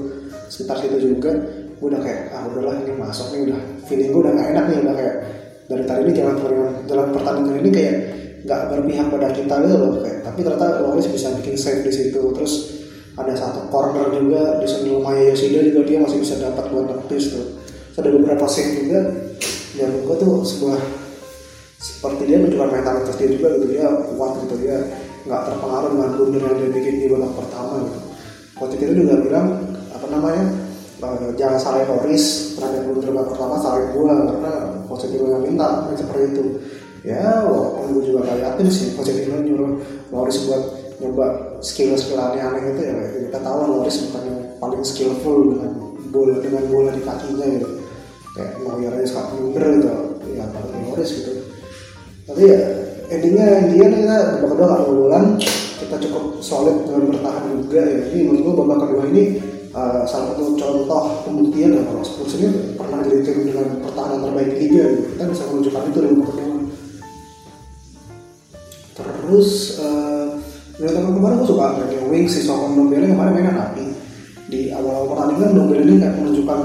Sekitar 0.52 0.76
situ 0.84 0.98
juga. 1.00 1.32
Gue 1.80 1.88
udah 1.88 2.02
kayak 2.04 2.36
ah 2.36 2.44
udahlah 2.52 2.76
ini 2.84 3.00
masuk 3.00 3.32
nih 3.32 3.40
udah. 3.48 3.60
Feeling 3.88 4.10
gue 4.12 4.22
udah 4.28 4.34
gak 4.36 4.48
enak 4.52 4.66
nih 4.68 4.78
udah 4.84 4.96
kayak 5.00 5.16
dari 5.72 5.84
tadi 5.88 6.02
ini 6.04 6.12
jalan 6.20 6.36
pertandingan 6.36 6.74
jalan 6.84 7.08
pertandingan 7.16 7.56
ini 7.64 7.70
kayak 7.72 7.96
nggak 8.42 8.62
berpihak 8.74 9.08
pada 9.08 9.28
kita 9.32 9.56
gitu 9.64 9.76
loh 9.80 9.92
kayak. 10.04 10.20
Tapi 10.28 10.40
ternyata 10.44 10.68
Loris 10.84 11.08
bisa 11.08 11.32
bikin 11.40 11.56
save 11.56 11.82
di 11.88 11.92
situ. 11.96 12.22
Terus 12.36 12.81
ada 13.20 13.34
satu 13.36 13.68
corner 13.68 14.08
juga 14.16 14.64
di 14.64 14.68
sebelum 14.68 15.04
Maya 15.04 15.36
Yoshida 15.36 15.68
juga 15.68 15.82
dia 15.84 15.98
masih 16.00 16.24
bisa 16.24 16.40
dapat 16.40 16.72
buat 16.72 16.88
tepis 16.88 17.36
tuh. 17.36 17.60
Ada 18.00 18.08
beberapa 18.08 18.48
save 18.48 18.88
juga 18.88 19.00
yang 19.76 19.92
gue 20.04 20.16
tuh 20.16 20.44
sebuah 20.48 20.80
seperti 21.82 22.30
dia 22.30 22.38
menunjukkan 22.40 22.70
mentalitas 22.72 23.16
dia 23.18 23.30
juga 23.30 23.48
gitu 23.58 23.66
dia 23.74 23.86
kuat 24.16 24.32
gitu 24.46 24.56
dia 24.62 24.78
nggak 25.26 25.42
terpengaruh 25.50 25.90
dengan 25.94 26.10
blunder 26.18 26.42
yang 26.42 26.58
dia 26.58 26.70
bikin 26.72 26.94
di 26.98 27.08
babak 27.12 27.34
pertama 27.36 27.74
gitu. 27.84 28.00
Coach 28.58 28.74
itu 28.78 28.94
juga 28.94 29.16
bilang 29.22 29.48
apa 29.90 30.06
namanya 30.08 30.44
uh, 31.02 31.30
jangan 31.34 31.58
salahin 31.58 31.90
Loris 31.90 32.56
terhadap 32.58 32.82
blunder 32.86 33.10
babak 33.12 33.28
pertama 33.34 33.56
salahin 33.60 33.90
gua 33.98 34.14
karena 34.30 34.54
Coach 34.86 35.06
itu 35.10 35.26
yang 35.26 35.44
minta 35.44 35.90
seperti 35.94 36.24
itu. 36.38 36.44
Ya 37.02 37.42
walaupun 37.50 37.98
gue 37.98 38.14
juga 38.14 38.30
gak 38.30 38.40
yakin 38.46 38.66
sih 38.70 38.94
Pochettino 38.94 39.42
nyuruh 39.42 39.82
Loris 40.14 40.46
buat 40.46 40.81
nyoba 41.02 41.58
skill-skill 41.66 42.22
aneh-aneh 42.22 42.62
gitu 42.72 42.82
ya 42.86 42.96
kita 43.28 43.40
tahu 43.42 43.58
Loris 43.66 43.98
bukan 44.08 44.24
yang 44.30 44.42
paling 44.62 44.84
skillful 44.86 45.38
dengan 45.58 45.72
bola 46.14 46.36
dengan 46.38 46.64
bola 46.70 46.90
di 46.94 47.02
kakinya 47.02 47.46
gitu. 47.50 47.68
Kayak 48.32 48.64
Neuer 48.64 48.94
aja 48.96 49.06
suka 49.10 49.22
minder 49.36 49.66
gitu 49.82 49.90
ya 50.38 50.46
paling 50.54 50.84
Loris 50.86 51.10
gitu. 51.10 51.32
Tapi 52.30 52.42
ya 52.46 52.60
endingnya 53.12 53.46
dia 53.74 53.88
kita 53.90 54.18
babak 54.46 54.56
kedua 54.56 54.68
gak 54.70 54.84
bulan 54.88 55.24
kita 55.82 55.96
cukup 56.08 56.24
solid 56.40 56.78
dengan 56.86 57.02
bertahan 57.12 57.44
juga 57.58 57.82
ya. 57.82 58.00
Ini 58.14 58.20
menurut 58.30 58.42
gue 58.46 58.54
babak 58.62 58.78
kedua 58.86 59.04
ini 59.10 59.24
uh, 59.74 60.04
salah 60.06 60.32
satu 60.32 60.56
contoh 60.56 61.04
pembuktian 61.26 61.76
ya 61.76 61.82
kalau 61.84 62.04
Spurs 62.06 62.38
ini 62.38 62.78
pernah 62.78 63.02
jadi 63.04 63.20
tim 63.26 63.38
dengan 63.50 63.68
pertahanan 63.82 64.20
terbaik 64.30 64.52
liga 64.56 64.84
gitu. 64.94 65.04
kita 65.18 65.24
bisa 65.34 65.44
menunjukkan 65.50 65.84
itu 65.90 66.00
di 66.00 66.08
babak 66.14 66.30
kedua. 66.30 66.50
Terus 68.92 69.50
uh, 69.80 70.11
dari 70.82 70.98
tahun 70.98 71.14
kemarin 71.14 71.38
gue 71.46 71.50
suka 71.54 71.66
kayak 71.78 72.10
Wings 72.10 72.34
si 72.34 72.42
Sokong 72.42 72.74
Dombele 72.74 73.14
kemarin 73.14 73.38
mainnya 73.38 73.54
rapi 73.54 73.86
di 74.50 74.74
awal-awal 74.74 75.14
pertandingan 75.14 75.54
Dombele 75.54 75.84
ini 75.86 75.96
kayak 76.02 76.16
menunjukkan 76.18 76.60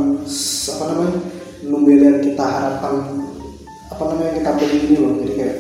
apa 0.73 0.85
namanya 0.89 1.17
Dombele 1.61 2.05
yang 2.09 2.21
kita 2.25 2.45
harapkan 2.49 2.95
apa 3.93 4.03
namanya 4.09 4.33
kita 4.41 4.51
beli 4.57 4.79
ini 4.89 4.97
loh. 4.97 5.13
Jadi 5.21 5.33
kayak 5.37 5.57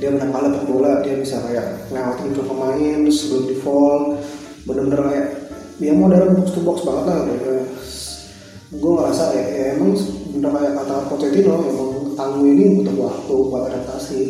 dia 0.00 0.08
menang 0.08 0.30
dapat 0.32 0.62
bola 0.64 0.92
dia 1.04 1.14
bisa 1.20 1.36
kayak 1.44 1.66
lewatin 1.92 2.32
ke 2.32 2.42
pemain 2.48 2.98
sebelum 3.12 3.44
di 3.44 3.56
fall 3.60 4.16
bener-bener 4.64 5.00
kayak 5.12 5.28
dia 5.76 5.92
modern 5.92 6.32
box 6.38 6.48
to 6.56 6.60
box 6.64 6.86
banget 6.88 7.04
lah 7.12 7.18
kayak 7.28 7.66
gue 8.68 8.90
ngerasa 8.92 9.24
ya, 9.36 9.44
ya 9.52 9.64
emang 9.76 9.92
bener 10.32 10.50
kayak 10.56 10.72
kata 10.80 10.96
Pochettino 11.12 11.54
emang 11.60 11.90
tangguh 12.16 12.46
ini 12.56 12.64
butuh 12.80 12.96
waktu 13.04 13.34
buat 13.52 13.62
adaptasi. 13.68 14.20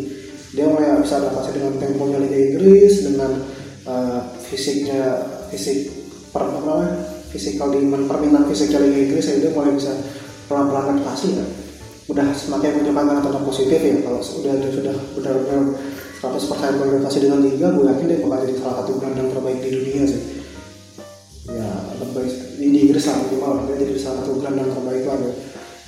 Dia 0.57 0.67
mulai 0.67 0.99
bisa 0.99 1.23
adaptasi 1.23 1.55
dengan 1.55 1.79
temponya 1.79 2.19
Liga 2.19 2.39
Inggris 2.43 3.07
dengan 3.07 3.58
uh, 3.89 4.21
fisiknya 4.45 5.25
fisik 5.49 5.89
per 6.29 6.45
apa 6.45 7.09
fisikal 7.33 7.73
di 7.73 7.89
permintaan 7.89 8.45
fisiknya 8.53 8.85
Liga 8.85 9.01
Inggris 9.09 9.27
ya 9.33 9.41
dia 9.41 9.51
mulai 9.57 9.73
bisa 9.73 9.97
pelan-pelan 10.49 11.01
adaptasi 11.01 11.29
kan 11.41 11.49
udah 12.09 12.25
semakin 12.33 12.81
menunjukkan 12.81 13.21
tanda 13.21 13.41
positif 13.45 13.81
ya. 13.85 14.01
Kalau 14.01 14.21
sudah 14.25 14.57
dia 14.57 14.73
sudah 14.73 14.97
benar-benar 15.13 15.77
100% 16.25 16.81
beradaptasi 16.81 17.19
dengan 17.21 17.45
liga 17.45 17.69
gue 17.69 17.85
yakin 17.85 18.07
dia 18.09 18.19
bakal 18.25 18.39
jadi 18.49 18.55
salah 18.59 18.77
satu 18.83 18.93
gelandang 18.97 19.29
terbaik 19.29 19.59
di 19.61 19.71
dunia 19.77 20.03
sih. 20.09 20.23
Ya 21.53 21.69
lebih 22.01 22.29
di, 22.57 22.67
Inggris 22.89 23.05
lah 23.13 23.17
minimal. 23.29 23.69
Dia 23.69 23.77
jadi 23.85 23.93
salah 24.01 24.25
satu 24.25 24.41
gelandang 24.41 24.73
terbaik 24.73 25.05
itu 25.05 25.11
ada 25.13 25.31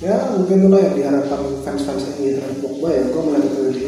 ya 0.01 0.15
mungkin 0.33 0.65
itulah 0.65 0.81
yang 0.81 0.95
diharapkan 0.97 1.41
fans-fans 1.61 2.05
ini 2.21 2.37
terhadap 2.37 2.57
Pogba 2.61 2.89
ya. 2.93 3.03
Gue 3.09 3.21
melihat 3.25 3.45
itu 3.49 3.61
di 3.73 3.81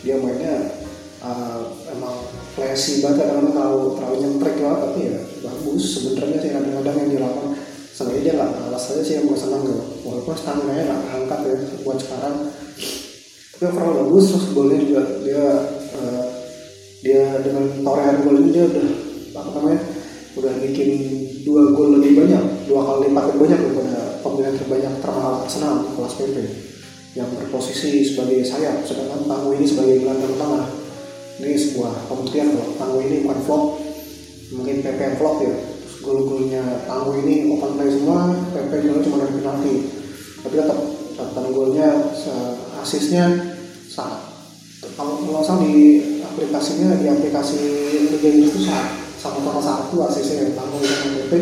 dia 0.00 0.16
mainnya 0.16 0.79
uh, 1.20 1.60
emang 1.92 2.28
flashy 2.56 3.04
banget 3.04 3.24
kadang-kadang 3.24 3.54
terlalu 3.56 3.84
terlalu 3.96 4.16
nyentrik 4.24 4.56
lah 4.60 4.76
tapi 4.88 5.00
ya 5.12 5.20
bagus. 5.44 5.82
Sebenarnya 5.96 6.38
sih 6.40 6.50
kadang-kadang 6.52 6.96
yang 6.96 7.10
dilakukan 7.16 7.50
sebenarnya 7.92 8.22
dia 8.24 8.32
nggak 8.40 8.50
kalah 8.56 8.80
saja 8.80 9.02
sih 9.04 9.14
yang 9.20 9.24
gue 9.28 9.38
senang 9.38 9.62
gitu. 9.64 9.84
Walaupun 10.04 10.34
stamina 10.36 10.72
nggak 10.84 11.00
angkat 11.16 11.40
ya 11.46 11.56
buat 11.84 11.98
sekarang. 12.00 12.36
Tapi 13.56 13.64
overall 13.68 13.96
bagus 14.08 14.24
terus 14.32 14.46
golnya 14.56 14.78
juga 14.80 15.02
dia 15.20 15.44
uh, 16.00 16.24
dia 17.00 17.40
dengan 17.40 17.64
torehan 17.80 18.24
gol 18.24 18.36
ini 18.40 18.50
dia 18.52 18.64
udah 18.68 18.88
apa 19.30 19.50
namanya 19.56 19.80
udah 20.36 20.52
bikin 20.60 20.90
dua 21.44 21.72
gol 21.72 21.96
lebih 21.96 22.24
banyak 22.24 22.44
dua 22.68 22.80
kali 22.84 23.08
lipat 23.08 23.24
lebih 23.32 23.40
banyak 23.40 23.58
daripada 23.64 23.96
pemain 24.20 24.52
terbanyak 24.52 24.92
termahal 25.00 25.34
Arsenal 25.44 25.74
kelas 25.96 26.14
PP 26.20 26.36
yang 27.16 27.28
berposisi 27.34 28.06
sebagai 28.06 28.44
sayap 28.46 28.86
sedangkan 28.86 29.26
Tangguh 29.26 29.58
ini 29.58 29.66
sebagai 29.66 29.98
gelandang 30.04 30.36
tengah 30.38 30.79
ini 31.40 31.56
sebuah 31.56 32.06
pembuktian 32.06 32.52
kalau 32.52 32.76
Tangguh 32.76 33.02
ini 33.04 33.16
bukan 33.24 33.40
flop 33.44 33.62
mungkin 34.54 34.76
PP 34.84 35.00
flop 35.16 35.36
ya. 35.40 35.56
Gol-golnya 36.00 36.64
Tangguh 36.84 37.16
ini 37.24 37.48
open 37.48 37.76
play 37.76 37.90
semua 37.92 38.32
PP 38.52 38.70
juga 38.84 38.98
cuma 39.08 39.16
dari 39.24 39.34
penalti. 39.40 39.74
Tapi 40.40 40.54
tetap 40.56 40.78
catatan 41.16 41.46
golnya 41.52 41.88
asisnya 42.80 43.24
sangat 43.90 44.30
kalau 44.96 45.20
nggak 45.20 45.44
salah 45.44 45.60
di 45.60 46.00
aplikasinya 46.24 46.96
di 46.96 47.06
aplikasi 47.08 47.60
Liga 48.08 48.28
Inggris 48.32 48.56
itu 48.56 48.60
sama-sama 49.20 49.60
satu 49.60 49.96
asisnya 50.08 50.56
Tangguh 50.56 50.80
dengan 50.80 51.08
PP 51.20 51.32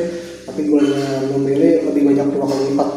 tapi 0.42 0.60
golnya 0.66 1.28
Dombele 1.30 1.86
lebih 1.86 2.02
banyak 2.08 2.26
dua 2.34 2.44
kali 2.50 2.74
lipat 2.74 2.88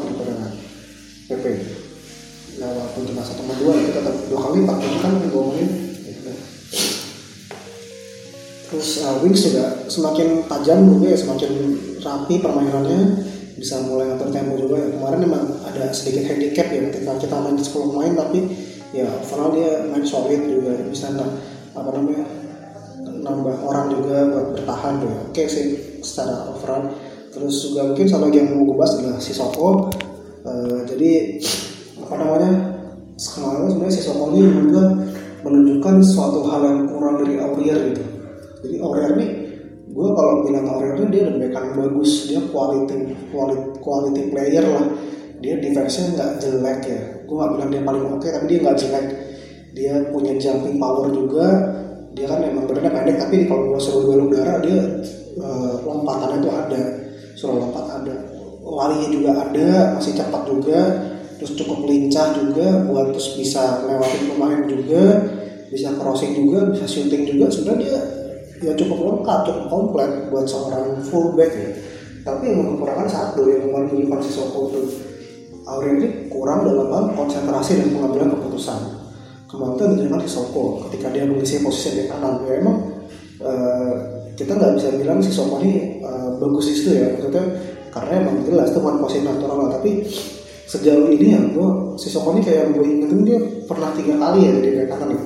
uh, 9.01 9.17
Wings 9.25 9.41
juga 9.43 9.89
semakin 9.89 10.46
tajam 10.46 10.86
juga 10.86 11.13
ya 11.13 11.17
semakin 11.17 11.51
rapi 12.01 12.36
permainannya. 12.39 13.01
Bisa 13.58 13.77
mulai 13.86 14.10
ngatur 14.10 14.34
tempo 14.34 14.58
juga 14.58 14.81
ya. 14.81 14.88
Kemarin 14.89 15.20
memang 15.22 15.43
ada 15.65 15.93
sedikit 15.93 16.25
handicap 16.29 16.67
ya 16.74 16.81
ketika 16.89 17.13
kita 17.22 17.36
main 17.38 17.58
10 17.58 17.70
pemain 17.93 18.13
tapi 18.17 18.39
ya 18.89 19.05
overall 19.05 19.53
dia 19.53 19.86
main 19.89 20.05
solid 20.05 20.41
juga. 20.50 20.74
Bisa 20.89 21.13
apa 21.72 21.89
namanya 21.93 22.25
nambah 23.22 23.58
orang 23.62 23.93
juga 23.93 24.27
buat 24.34 24.46
bertahan 24.58 25.05
ya 25.05 25.13
oke 25.29 25.43
sih 25.46 25.65
secara 26.01 26.50
overall. 26.50 26.89
Terus 27.31 27.55
juga 27.70 27.88
mungkin 27.93 28.05
satu 28.10 28.27
lagi 28.27 28.38
yang 28.43 28.50
mau 28.58 28.65
gue 28.65 28.75
bahas 28.75 28.98
adalah 28.98 29.22
si 29.22 29.31
Soko. 29.31 29.88
Uh, 30.41 30.81
jadi 30.89 31.38
apa 32.01 32.17
namanya 32.17 32.51
kemarin 33.15 33.70
sebenarnya 33.70 33.93
si 33.93 34.01
Soko 34.01 34.34
ini 34.34 34.41
juga 34.50 34.84
menunjukkan 35.46 35.96
suatu 36.01 36.50
hal 36.50 36.62
yang 36.65 36.79
kurang 36.89 37.22
dari 37.22 37.38
Aurier 37.38 37.77
gitu 37.93 38.21
jadi 38.62 38.75
Aurier 38.82 39.13
nih 39.18 39.32
gue 39.91 40.08
kalau 40.15 40.48
bilang 40.48 40.65
Aurier 40.72 40.96
ini 40.96 41.08
dia 41.12 41.24
lebih 41.27 41.50
kan 41.51 41.75
bagus. 41.75 42.30
Dia 42.30 42.39
quality 42.53 43.12
quality 43.34 43.82
quality 43.82 44.22
player 44.32 44.65
lah. 44.65 44.86
Dia 45.41 45.58
defense-nya 45.58 46.06
nggak 46.15 46.32
jelek 46.39 46.80
ya. 46.86 47.01
Gue 47.25 47.36
nggak 47.36 47.51
bilang 47.58 47.70
dia 47.74 47.82
paling 47.84 48.03
oke 48.06 48.18
okay, 48.22 48.30
tapi 48.32 48.46
dia 48.48 48.60
nggak 48.62 48.77
jelek. 48.77 49.06
Dia 49.72 49.94
punya 50.13 50.34
jumping 50.38 50.77
power 50.77 51.10
juga. 51.10 51.48
Dia 52.12 52.25
kan 52.27 52.44
emang 52.44 52.68
badannya 52.68 52.91
pendek 52.91 53.18
tapi 53.20 53.36
kalau 53.48 53.72
gue 53.72 53.80
suruh 53.80 54.03
duel 54.03 54.27
udara 54.27 54.60
dia 54.60 54.80
uh, 55.41 55.74
lompatannya 55.82 56.38
tuh 56.39 56.53
ada. 56.53 56.82
Suruh 57.36 57.58
lompat 57.58 57.86
ada. 57.89 58.15
Larinya 58.62 59.10
juga 59.10 59.32
ada 59.41 59.98
masih 59.98 60.13
cepat 60.13 60.41
juga. 60.46 60.80
Terus 61.41 61.58
cukup 61.58 61.89
lincah 61.89 62.38
juga 62.38 62.86
buat 62.86 63.10
terus 63.10 63.34
bisa 63.34 63.82
lewatin 63.89 64.30
pemain 64.30 64.62
juga 64.70 65.03
bisa 65.74 65.89
crossing 65.98 66.38
juga 66.38 66.70
bisa 66.70 66.86
shooting 66.86 67.25
juga. 67.25 67.50
Sudah 67.50 67.75
dia 67.82 68.21
ya 68.62 68.72
cukup 68.77 68.98
lengkap 69.01 69.39
cukup 69.50 69.65
komplit 69.68 70.12
buat 70.30 70.46
seorang 70.46 71.01
fullback 71.01 71.51
ya 71.53 71.72
tapi 72.22 72.53
yang 72.53 72.77
kekurangan 72.77 73.10
satu 73.10 73.50
yang 73.50 73.65
kemarin 73.65 73.89
menunjukkan 73.89 74.22
si 74.22 74.32
Soko 74.38 74.70
itu 74.70 74.82
Aurel 75.65 75.98
ini 76.01 76.30
kurang 76.30 76.65
dalam 76.65 76.89
hal 76.89 77.06
konsentrasi 77.13 77.82
dan 77.82 77.89
pengambilan 77.94 78.34
keputusan. 78.34 78.80
Kemarin 79.50 79.74
itu 79.77 79.84
menunjukkan 79.86 80.22
si 80.25 80.30
Soko 80.30 80.63
ketika 80.89 81.08
dia 81.13 81.25
mengisi 81.25 81.62
posisi 81.65 81.89
di 81.98 82.03
kanan. 82.10 82.46
Ya 82.46 82.62
emang 82.62 82.77
uh, 83.41 83.94
kita 84.38 84.58
nggak 84.58 84.74
bisa 84.77 84.89
bilang 84.98 85.18
si 85.22 85.34
Soko 85.34 85.62
ini 85.65 86.01
uh, 86.01 86.38
bagus 86.38 86.70
di 86.70 86.74
situ 86.77 86.89
ya. 86.98 87.13
Maksudnya 87.18 87.46
karena 87.89 88.13
emang 88.25 88.36
jelas 88.46 88.70
itu 88.70 88.80
bukan 88.82 88.98
posisi 89.01 89.22
natural. 89.25 89.58
Lah 89.58 89.70
tapi 89.82 89.91
sejauh 90.70 91.10
ini 91.10 91.27
ya 91.34 91.41
gue 91.41 91.70
si 91.98 92.08
Soko 92.10 92.38
ini 92.38 92.41
kayak 92.46 92.74
gue 92.74 92.86
ingetin 92.86 93.22
dia 93.25 93.39
pernah 93.65 93.89
tiga 93.98 94.13
kali 94.18 94.39
ya 94.46 94.51
jadi 94.62 94.88
kanan 94.88 95.18
ya 95.18 95.22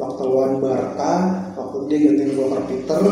waktu 0.00 0.22
lawan 0.24 0.64
Barca 0.64 1.14
waktu 1.54 1.76
dia 1.92 1.98
gantiin 2.08 2.32
Walker 2.40 2.64
Peter 2.64 3.02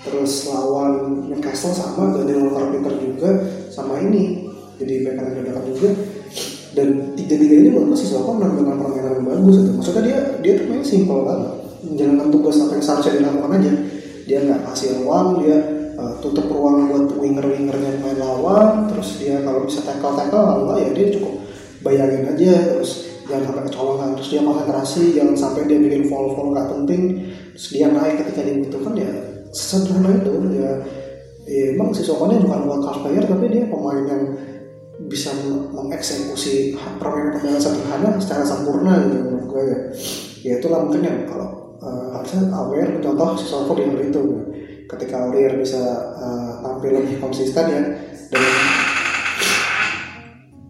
terus 0.00 0.48
lawan 0.48 1.26
Newcastle 1.28 1.76
sama 1.76 2.16
gantiin 2.16 2.48
Walker 2.48 2.72
Peter 2.72 2.92
juga 2.96 3.30
sama 3.68 4.00
ini. 4.00 4.48
Jadi 4.76 5.04
bek 5.04 5.14
kanan 5.16 5.40
dadakan 5.40 5.64
juga. 5.72 5.90
Dan 6.76 7.16
tiga-tiga 7.16 7.54
ini 7.64 7.68
menurut 7.72 7.96
si 7.96 8.04
Soko 8.04 8.36
menampilkan 8.36 8.76
permainan 8.76 9.12
yang 9.16 9.24
bagus 9.24 9.64
itu? 9.64 9.70
Maksudnya 9.72 10.02
dia 10.04 10.18
dia 10.44 10.52
tuh 10.60 10.66
main 10.68 10.84
simpel 10.84 11.24
banget 11.24 11.52
menjalankan 11.86 12.28
tugas 12.28 12.56
apa 12.60 12.72
yang 12.76 12.84
seharusnya 12.84 13.12
dilakukan 13.24 13.52
aja. 13.56 13.72
Dia 14.28 14.38
nggak 14.44 14.60
kasih 14.68 14.88
ruang 15.00 15.28
dia 15.40 15.56
uh, 15.96 16.12
tutup 16.20 16.46
ruang 16.52 16.92
buat 16.92 17.16
winger-wingernya 17.16 17.92
main 18.04 18.18
lawan. 18.20 18.92
Terus 18.92 19.16
dia 19.16 19.40
kalau 19.40 19.64
bisa 19.64 19.80
tackle 19.80 20.12
tackle 20.12 20.44
kalau 20.44 20.76
ya 20.76 20.92
dia 20.92 21.06
cukup 21.16 21.34
bayangin 21.80 22.28
aja. 22.28 22.76
Terus 22.76 23.05
jangan 23.26 23.44
sampai 23.52 23.62
kecolongan. 23.70 24.08
Terus 24.18 24.28
dia 24.32 24.42
konsentrasi 24.42 25.02
jangan 25.14 25.34
sampai 25.36 25.62
dia 25.68 25.78
bikin 25.78 26.02
fall 26.08 26.26
fall 26.34 26.48
nggak 26.54 26.68
penting. 26.72 27.02
Terus 27.54 27.66
dia 27.74 27.86
naik 27.90 28.14
ketika 28.24 28.40
dibutuhkan 28.46 28.94
ya 28.96 29.10
sederhana 29.52 30.10
itu. 30.16 30.32
Ya, 30.56 30.70
ya 31.46 31.64
emang 31.74 31.94
si 31.94 32.02
Sokonya 32.02 32.42
bukan 32.42 32.60
buat 32.66 32.80
class 32.82 32.98
player 33.02 33.24
tapi 33.26 33.44
dia 33.50 33.64
pemain 33.70 34.02
yang 34.06 34.22
bisa 35.06 35.30
mengeksekusi 35.70 36.74
permainan 36.98 37.36
permainan 37.38 37.60
sederhana 37.60 38.08
secara 38.18 38.42
sempurna 38.42 38.96
gitu 39.06 39.16
menurut 39.22 39.46
gue 39.52 39.62
ya. 39.62 39.78
Ya 40.46 40.52
itulah 40.62 40.86
mungkin 40.86 41.02
yang 41.02 41.18
kalau 41.26 41.78
uh, 41.82 42.14
harusnya 42.14 42.48
aware 42.54 43.02
contoh 43.02 43.34
si 43.38 43.44
Soko 43.46 43.74
hal 43.74 43.98
itu. 43.98 44.24
Ketika 44.86 45.26
Aurier 45.26 45.58
bisa 45.58 45.82
uh, 46.14 46.62
tampil 46.62 47.02
lebih 47.02 47.18
konsisten 47.18 47.66
ya 47.66 47.82
dengan 48.30 48.54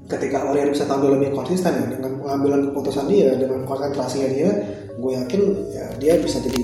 ketika 0.09 0.49
Aurier 0.49 0.73
bisa 0.73 0.89
tampil 0.89 1.21
lebih 1.21 1.37
konsisten 1.37 1.77
ya 1.77 1.87
dengan 1.93 2.16
pengambilan 2.37 2.69
keputusan 2.69 3.09
dia 3.09 3.33
dengan 3.40 3.64
konsentrasinya 3.64 4.28
dia 4.28 4.50
gue 4.93 5.12
yakin 5.16 5.40
ya 5.73 5.87
dia 5.97 6.12
bisa 6.21 6.45
jadi 6.45 6.62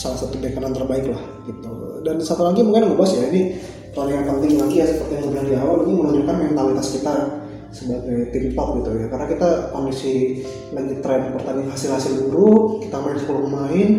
salah 0.00 0.16
satu 0.16 0.40
bek 0.40 0.56
kanan 0.56 0.72
terbaik 0.72 1.06
lah 1.12 1.20
gitu. 1.44 2.00
Dan 2.00 2.16
satu 2.24 2.48
lagi 2.48 2.64
mungkin 2.64 2.88
yang 2.88 2.96
bahas 2.96 3.12
ya 3.14 3.28
ini 3.28 3.60
soal 3.92 4.10
yang 4.10 4.24
penting 4.26 4.56
lagi 4.56 4.80
ya 4.80 4.86
seperti 4.88 5.12
yang 5.20 5.26
bilang 5.30 5.46
di 5.46 5.54
awal 5.54 5.76
ini 5.86 5.92
menunjukkan 5.94 6.36
mentalitas 6.50 6.88
kita 6.98 7.14
sebagai 7.70 8.32
tim 8.32 8.56
top 8.56 8.68
gitu 8.80 8.90
ya. 8.96 9.06
Karena 9.12 9.26
kita 9.28 9.48
kondisi 9.70 10.42
lagi 10.72 10.94
tren 11.04 11.20
pertandingan 11.36 11.70
hasil 11.76 11.90
hasil 11.92 12.12
buruk 12.26 12.88
kita 12.88 12.96
main 12.98 13.18
10 13.20 13.28
pemain 13.28 13.90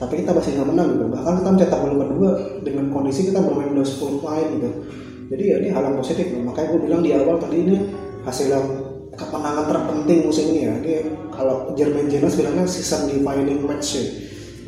tapi 0.00 0.14
kita 0.24 0.30
masih 0.34 0.50
nggak 0.56 0.68
menang 0.72 0.88
gitu. 0.96 1.04
Bahkan 1.10 1.32
kita 1.42 1.48
mencetak 1.52 1.78
gol 1.84 1.94
kedua 2.00 2.30
dengan 2.64 2.84
kondisi 2.94 3.20
kita 3.28 3.38
bermain 3.42 3.74
udah 3.74 3.86
10 3.86 4.18
pemain 4.22 4.46
gitu. 4.46 4.70
Jadi 5.32 5.42
ya 5.48 5.56
ini 5.64 5.68
hal 5.72 5.82
yang 5.84 5.96
positif. 5.96 6.26
Loh. 6.32 6.44
makanya 6.48 6.68
gue 6.76 6.80
bilang 6.84 7.00
di 7.04 7.10
awal 7.12 7.36
tadi 7.40 7.56
ini 7.60 7.76
hasil 8.24 8.46
yang 8.52 8.66
kemenangan 9.12 9.64
terpenting 9.68 10.24
musim 10.24 10.44
ini 10.52 10.60
ya. 10.64 10.72
Ini 10.80 10.94
kalau 11.28 11.76
Jermain 11.76 12.08
Jonas 12.08 12.34
bilangnya 12.36 12.64
season 12.64 13.12
defining 13.12 13.60
match 13.64 14.00
ya. 14.00 14.04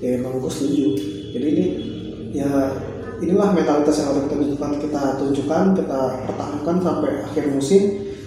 Ya 0.04 0.08
emang 0.20 0.36
gue 0.36 0.52
setuju. 0.52 0.86
Jadi 1.32 1.46
ini 1.56 1.66
ya 2.36 2.50
inilah 3.24 3.56
mentalitas 3.56 4.04
yang 4.04 4.12
harus 4.12 4.28
kita 4.28 4.36
tunjukkan 4.36 4.72
kita 4.84 5.02
tunjukkan 5.16 5.64
kita 5.80 6.00
pertahankan 6.28 6.76
sampai 6.84 7.10
akhir 7.24 7.44
musim. 7.48 7.82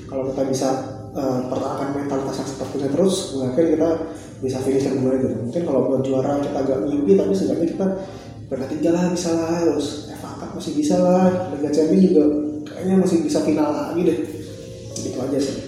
Kalau 0.07 0.31
kita 0.33 0.41
bisa 0.49 0.69
uh, 1.13 1.39
pertahankan 1.51 2.01
mentalitas 2.01 2.35
yang 2.41 2.49
seperti 2.49 2.75
ini 2.81 2.89
terus 2.89 3.15
mungkin 3.37 3.65
kita 3.77 3.89
bisa 4.41 4.57
finish 4.65 4.85
yang 4.89 4.97
kedua 5.03 5.13
gitu. 5.21 5.35
Mungkin 5.37 5.61
kalau 5.69 5.79
buat 5.85 6.01
juara 6.01 6.41
kita 6.41 6.57
agak 6.65 6.79
mimpi 6.89 7.13
tapi 7.13 7.33
sebenarnya 7.35 7.67
kita 7.77 7.87
peringkat 8.49 8.69
tiga 8.79 8.89
lah 8.97 9.03
bisa 9.13 9.29
lah. 9.37 9.59
Terus 9.69 10.09
FA 10.17 10.31
Cup 10.41 10.49
masih 10.57 10.73
bisa 10.73 10.95
lah 10.97 11.53
Liga 11.53 11.69
Champions 11.69 12.03
juga 12.09 12.23
kayaknya 12.73 12.95
masih 13.05 13.17
bisa 13.21 13.37
final 13.45 13.69
lagi 13.69 14.01
deh. 14.01 14.19
Gitu 14.97 15.13
aja 15.21 15.37
sih 15.37 15.66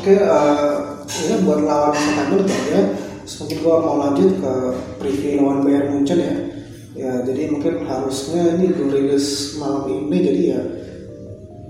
oke 0.00 0.08
okay, 0.08 0.24
uh, 0.24 1.04
ya 1.28 1.36
buat 1.44 1.60
lawan 1.60 1.92
Southampton 1.92 2.48
ya. 2.72 2.82
Mungkin 3.20 3.58
gua 3.60 3.84
mau 3.84 3.96
lanjut 4.00 4.40
ke 4.40 4.54
preview 4.96 5.44
lawan 5.44 5.60
Bayern 5.60 5.92
Munchen 5.92 6.18
ya. 6.24 6.34
Ya 6.96 7.12
jadi 7.20 7.52
mungkin 7.52 7.84
harusnya 7.84 8.56
ini 8.56 8.72
gue 8.72 8.88
rilis 8.88 9.56
malam 9.60 9.92
ini 9.92 10.16
jadi 10.24 10.42
ya 10.56 10.60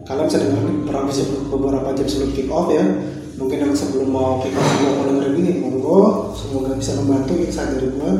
kalian 0.06 0.26
bisa 0.26 0.42
dengar 0.42 0.62
beberapa 0.62 1.10
jam, 1.10 1.28
beberapa 1.50 1.88
jam 1.98 2.06
sebelum 2.06 2.30
kick 2.38 2.48
off 2.54 2.70
ya. 2.70 2.86
Mungkin 3.34 3.58
yang 3.66 3.74
sebelum 3.74 4.08
mau 4.14 4.38
kick 4.38 4.54
off 4.54 4.68
juga 4.78 4.90
mau 4.94 5.04
denger 5.10 5.26
ini 5.34 5.52
monggo. 5.58 6.30
Semoga 6.38 6.78
bisa 6.78 7.02
membantu 7.02 7.34
insight 7.34 7.74
dari 7.74 7.90
gue 7.90 8.10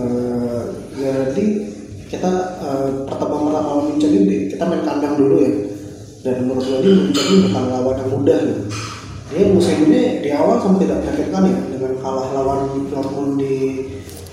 uh, 0.00 0.62
jadi 0.96 1.46
kita 2.08 2.32
uh, 2.64 2.88
pertama 3.04 3.52
lawan 3.52 3.92
Munchen 3.92 4.16
ini 4.16 4.48
kita 4.48 4.64
main 4.64 4.80
kandang 4.80 5.20
dulu 5.20 5.44
ya. 5.44 5.52
Dan 6.24 6.48
menurut 6.48 6.64
gue 6.64 6.78
ini 6.80 6.90
Munchen 7.04 7.24
ini 7.28 7.36
bukan 7.52 7.64
lawan 7.68 7.96
yang 8.00 8.10
mudah 8.16 8.40
gitu 8.40 8.64
dia 9.26 9.50
musim 9.50 9.90
ini 9.90 10.22
di 10.22 10.30
awal 10.30 10.62
sama 10.62 10.78
tidak 10.78 11.02
meyakinkan 11.02 11.50
ya 11.50 11.58
dengan 11.74 11.92
kalah 11.98 12.28
lawan 12.30 12.86
Dortmund 12.86 13.42
di 13.42 13.82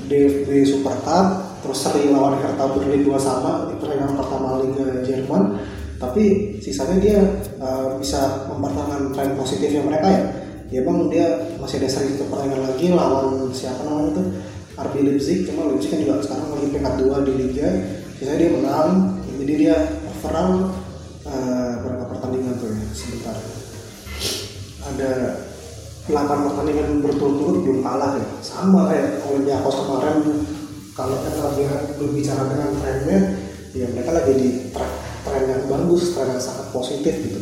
DFB 0.06 0.50
Super 0.70 0.94
Cup 1.02 1.26
terus 1.66 1.82
seri 1.82 2.14
lawan 2.14 2.38
Hertha 2.38 2.70
Berlin 2.70 3.02
dua 3.02 3.18
sama 3.18 3.72
di 3.72 3.80
pertandingan 3.82 4.14
pertama 4.20 4.62
Liga 4.62 5.02
Jerman. 5.02 5.58
Tapi 5.98 6.60
sisanya 6.60 7.00
dia 7.00 7.20
uh, 7.64 7.96
bisa 7.98 8.46
mempertahankan 8.52 9.16
tren 9.16 9.34
positifnya 9.34 9.82
mereka 9.82 10.08
ya. 10.12 10.24
Ya 10.70 10.82
bang 10.86 11.00
dia 11.10 11.28
masih 11.58 11.82
ada 11.82 11.90
seri 11.90 12.14
satu 12.14 12.30
pertandingan 12.30 12.62
lagi 12.68 12.86
lawan 12.94 13.50
siapa 13.50 13.82
namanya 13.88 14.14
itu 14.14 14.24
RB 14.78 14.94
Leipzig. 15.10 15.38
Cuma 15.50 15.74
Leipzig 15.74 15.90
kan 15.90 16.00
juga 16.06 16.22
sekarang 16.22 16.48
lagi 16.54 16.68
peringkat 16.70 16.96
dua 17.02 17.18
di 17.26 17.34
Liga. 17.34 17.68
Sisanya 18.20 18.38
dia 18.38 18.50
menang 18.54 18.90
jadi 19.42 19.54
dia 19.58 19.76
overall 20.06 20.70
uh, 21.26 21.74
berapa 21.82 22.04
pertandingan 22.14 22.62
tuh 22.62 22.70
ya 22.70 22.86
sebentar 22.94 23.34
ada 24.94 25.12
8 26.04 26.46
pertandingan 26.46 27.00
berturut-turut 27.00 27.64
belum 27.64 27.80
kalah 27.80 28.20
ya. 28.20 28.28
Sama 28.44 28.92
kayak 28.92 29.24
Olympiakos 29.24 29.76
kemarin 29.88 30.18
kalau 30.94 31.16
kita 31.24 31.48
berbicara 31.98 32.44
dengan 32.52 32.70
trennya 32.78 33.20
ya 33.74 33.90
mereka 33.90 34.12
lagi 34.14 34.34
di 34.38 34.50
tren, 34.70 34.92
tren 35.26 35.44
yang 35.50 35.64
bagus 35.66 36.14
tren 36.14 36.30
yang 36.36 36.44
sangat 36.44 36.70
positif 36.76 37.14
gitu. 37.24 37.40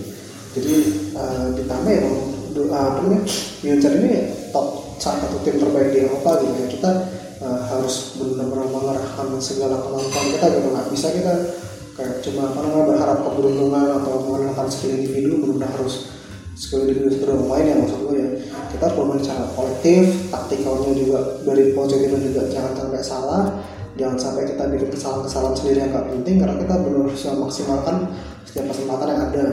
Jadi 0.55 0.75
uh, 1.17 1.47
ditambah 1.57 1.91
ya 1.91 2.03
uh, 2.05 2.69
apa 2.69 2.99
namanya 3.03 3.21
Munchen 3.65 3.93
ini 4.03 4.11
top 4.53 4.99
salah 5.01 5.25
satu 5.25 5.41
tim 5.41 5.57
terbaik 5.57 5.89
di 5.91 5.99
Eropa 6.05 6.31
gitu 6.45 6.55
ya. 6.55 6.67
Kita 6.69 6.91
uh, 7.41 7.59
harus 7.65 8.15
benar-benar 8.21 8.67
mengerahkan 8.69 9.27
segala 9.41 9.81
kemampuan 9.81 10.27
kita 10.37 10.45
gitu. 10.53 10.67
Nggak 10.69 10.87
bisa 10.93 11.07
kita 11.11 11.33
kayak 11.97 12.23
cuma 12.23 12.53
apa 12.53 12.59
namanya 12.61 12.85
berharap 12.93 13.19
keberuntungan 13.25 13.85
atau 13.99 14.13
mengandalkan 14.23 14.67
skill 14.69 14.95
individu 14.95 15.43
benar-benar 15.43 15.71
harus 15.75 16.20
skill 16.61 16.85
individu 16.85 17.09
sudah 17.09 17.41
main 17.49 17.65
ya 17.65 17.75
maksud 17.81 17.99
gue 18.05 18.15
ya. 18.21 18.29
Kita 18.69 18.83
harus 18.85 18.95
bermain 19.01 19.19
secara 19.25 19.45
kolektif 19.57 20.03
taktikalnya 20.29 20.91
juga 20.93 21.19
dari 21.41 21.73
positifnya 21.73 22.19
juga 22.21 22.41
jangan 22.53 22.73
sampai 22.77 23.01
salah. 23.01 23.43
Jangan 23.97 24.17
sampai 24.21 24.43
kita 24.47 24.63
bikin 24.69 24.89
kesalahan-kesalahan 24.93 25.55
sendiri 25.57 25.77
yang 25.83 25.91
nggak 25.91 26.07
penting 26.13 26.35
karena 26.37 26.55
kita 26.61 26.75
belum 26.85 27.03
bisa 27.09 27.29
maksimalkan 27.33 27.95
setiap 28.45 28.65
kesempatan 28.69 29.07
yang 29.09 29.21
ada. 29.33 29.45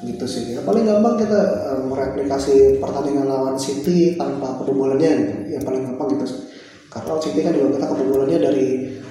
Gitu 0.00 0.26
sih. 0.28 0.44
Ya 0.56 0.60
paling 0.64 0.84
gampang 0.88 1.20
kita 1.20 1.40
uh, 1.72 1.80
mereplikasi 1.84 2.80
pertandingan 2.80 3.28
lawan 3.28 3.56
City 3.60 4.16
tanpa 4.16 4.56
kebobolannya 4.60 5.12
gitu. 5.12 5.34
Ya 5.56 5.58
paling 5.60 5.92
gampang 5.92 6.16
gitu 6.16 6.24
sih. 6.24 6.40
Karena 6.88 7.20
City 7.20 7.40
kan 7.44 7.52
juga 7.52 7.68
kita 7.76 7.86
kebobolannya 7.92 8.38
dari 8.40 8.66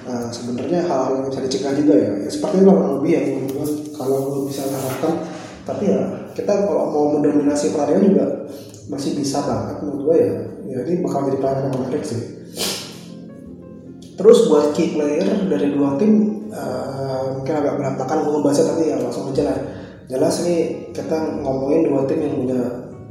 uh, 0.06 0.28
sebenarnya 0.34 0.82
hal-hal 0.86 1.22
yang 1.22 1.26
bisa 1.30 1.40
dicegah 1.46 1.74
juga 1.78 1.94
ya, 1.94 2.10
ya 2.26 2.30
seperti 2.30 2.54
itu 2.62 2.66
kurang 2.70 2.94
lebih 3.02 3.10
ya 3.14 3.22
kalau 3.94 4.46
bisa 4.46 4.62
harapkan 4.66 5.14
tapi 5.66 5.90
ya 5.90 6.25
kita 6.36 6.52
kalau 6.68 6.92
mau 6.92 7.06
mendominasi 7.16 7.72
pertandingan 7.72 8.12
juga 8.12 8.26
masih 8.92 9.16
bisa 9.16 9.40
banget 9.42 9.82
menurut 9.82 10.00
gue 10.12 10.16
ya. 10.20 10.34
Ya 10.66 10.78
ini 10.84 11.00
bakal 11.00 11.32
jadi 11.32 11.38
pertandingan 11.40 11.72
yang 11.72 11.76
menarik 11.80 12.04
sih. 12.04 12.22
Terus 14.16 14.38
buat 14.48 14.76
key 14.76 14.96
player 14.96 15.28
dari 15.48 15.72
dua 15.72 15.96
tim 15.96 16.44
uh, 16.52 17.40
mungkin 17.40 17.54
agak 17.56 17.74
berantakan 17.80 18.16
gue 18.24 18.32
ngebahasnya 18.36 18.64
tapi 18.68 18.82
ya 18.92 18.96
langsung 19.00 19.32
aja 19.32 19.42
lah. 19.48 19.58
Jelas 20.06 20.34
nih 20.44 20.92
kita 20.92 21.16
ngomongin 21.42 21.88
dua 21.88 22.04
tim 22.04 22.20
yang 22.20 22.36
punya 22.36 22.60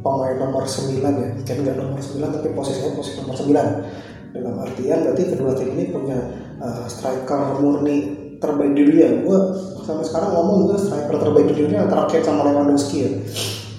pemain 0.06 0.38
nomor 0.38 0.64
9 0.70 1.02
ya. 1.02 1.30
Kan 1.44 1.58
nggak 1.66 1.76
nomor 1.82 1.98
9 1.98 2.22
tapi 2.22 2.48
posisinya 2.54 2.94
posisi 2.94 3.18
nomor 3.20 3.36
9 3.36 4.06
dalam 4.36 4.56
artian 4.60 5.00
berarti 5.08 5.24
kedua 5.32 5.56
tim 5.56 5.72
ini 5.72 5.96
punya 5.96 6.20
uh, 6.60 6.84
striker 6.92 7.56
murni 7.64 8.25
terbaik 8.42 8.74
di 8.74 8.82
dunia. 8.88 9.08
Gue 9.24 9.38
sampai 9.86 10.06
sekarang 10.06 10.32
ngomong 10.34 10.56
juga 10.68 10.76
striker 10.82 11.18
terbaik 11.22 11.48
di 11.54 11.56
dunia 11.66 11.86
antara 11.86 12.10
Kane 12.10 12.26
sama 12.26 12.42
Lewandowski 12.50 12.98
ya. 13.06 13.12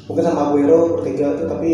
Mungkin 0.07 0.23
sama 0.23 0.41
Aguero 0.51 0.99
bertiga 0.99 1.35
itu 1.35 1.45
tapi 1.51 1.71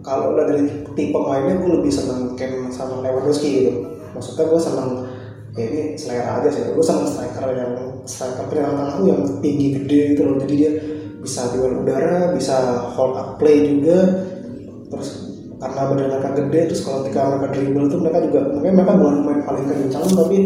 kalau 0.00 0.34
udah 0.34 0.44
dari 0.48 0.64
tipe 0.96 1.18
mainnya 1.20 1.54
gue 1.60 1.70
lebih 1.80 1.92
senang 1.92 2.34
Kane 2.34 2.68
sama 2.74 3.00
Lewandowski 3.04 3.48
gitu. 3.62 3.72
Maksudnya 4.16 4.44
gue 4.50 4.60
senang 4.60 4.90
ya 5.54 5.64
ini 5.66 5.80
selera 5.94 6.42
aja 6.42 6.48
sih. 6.50 6.62
Gue 6.72 6.84
senang 6.84 7.06
striker 7.06 7.46
yang 7.54 7.72
striker 8.04 8.44
penyerang 8.50 8.98
tuh 8.98 9.06
yang 9.06 9.22
tinggi 9.38 9.66
gede 9.78 10.00
gitu 10.14 10.22
loh. 10.26 10.36
Jadi 10.42 10.54
dia 10.56 10.72
bisa 11.20 11.52
duel 11.52 11.84
udara 11.84 12.32
bisa 12.32 12.88
hold 12.96 13.14
up 13.14 13.38
play 13.38 13.64
juga. 13.64 14.26
Terus 14.90 15.30
karena 15.60 15.92
badan 15.92 16.08
mereka 16.08 16.30
gede 16.40 16.60
terus 16.72 16.82
kalau 16.88 17.04
ketika 17.04 17.36
mereka 17.36 17.46
dribble 17.52 17.86
tuh 17.92 17.98
mereka 18.00 18.18
juga 18.24 18.40
mungkin 18.48 18.72
mereka 18.80 18.92
bukan 18.96 19.16
main 19.28 19.40
paling 19.44 19.64
kencang 19.68 20.04
tapi 20.16 20.38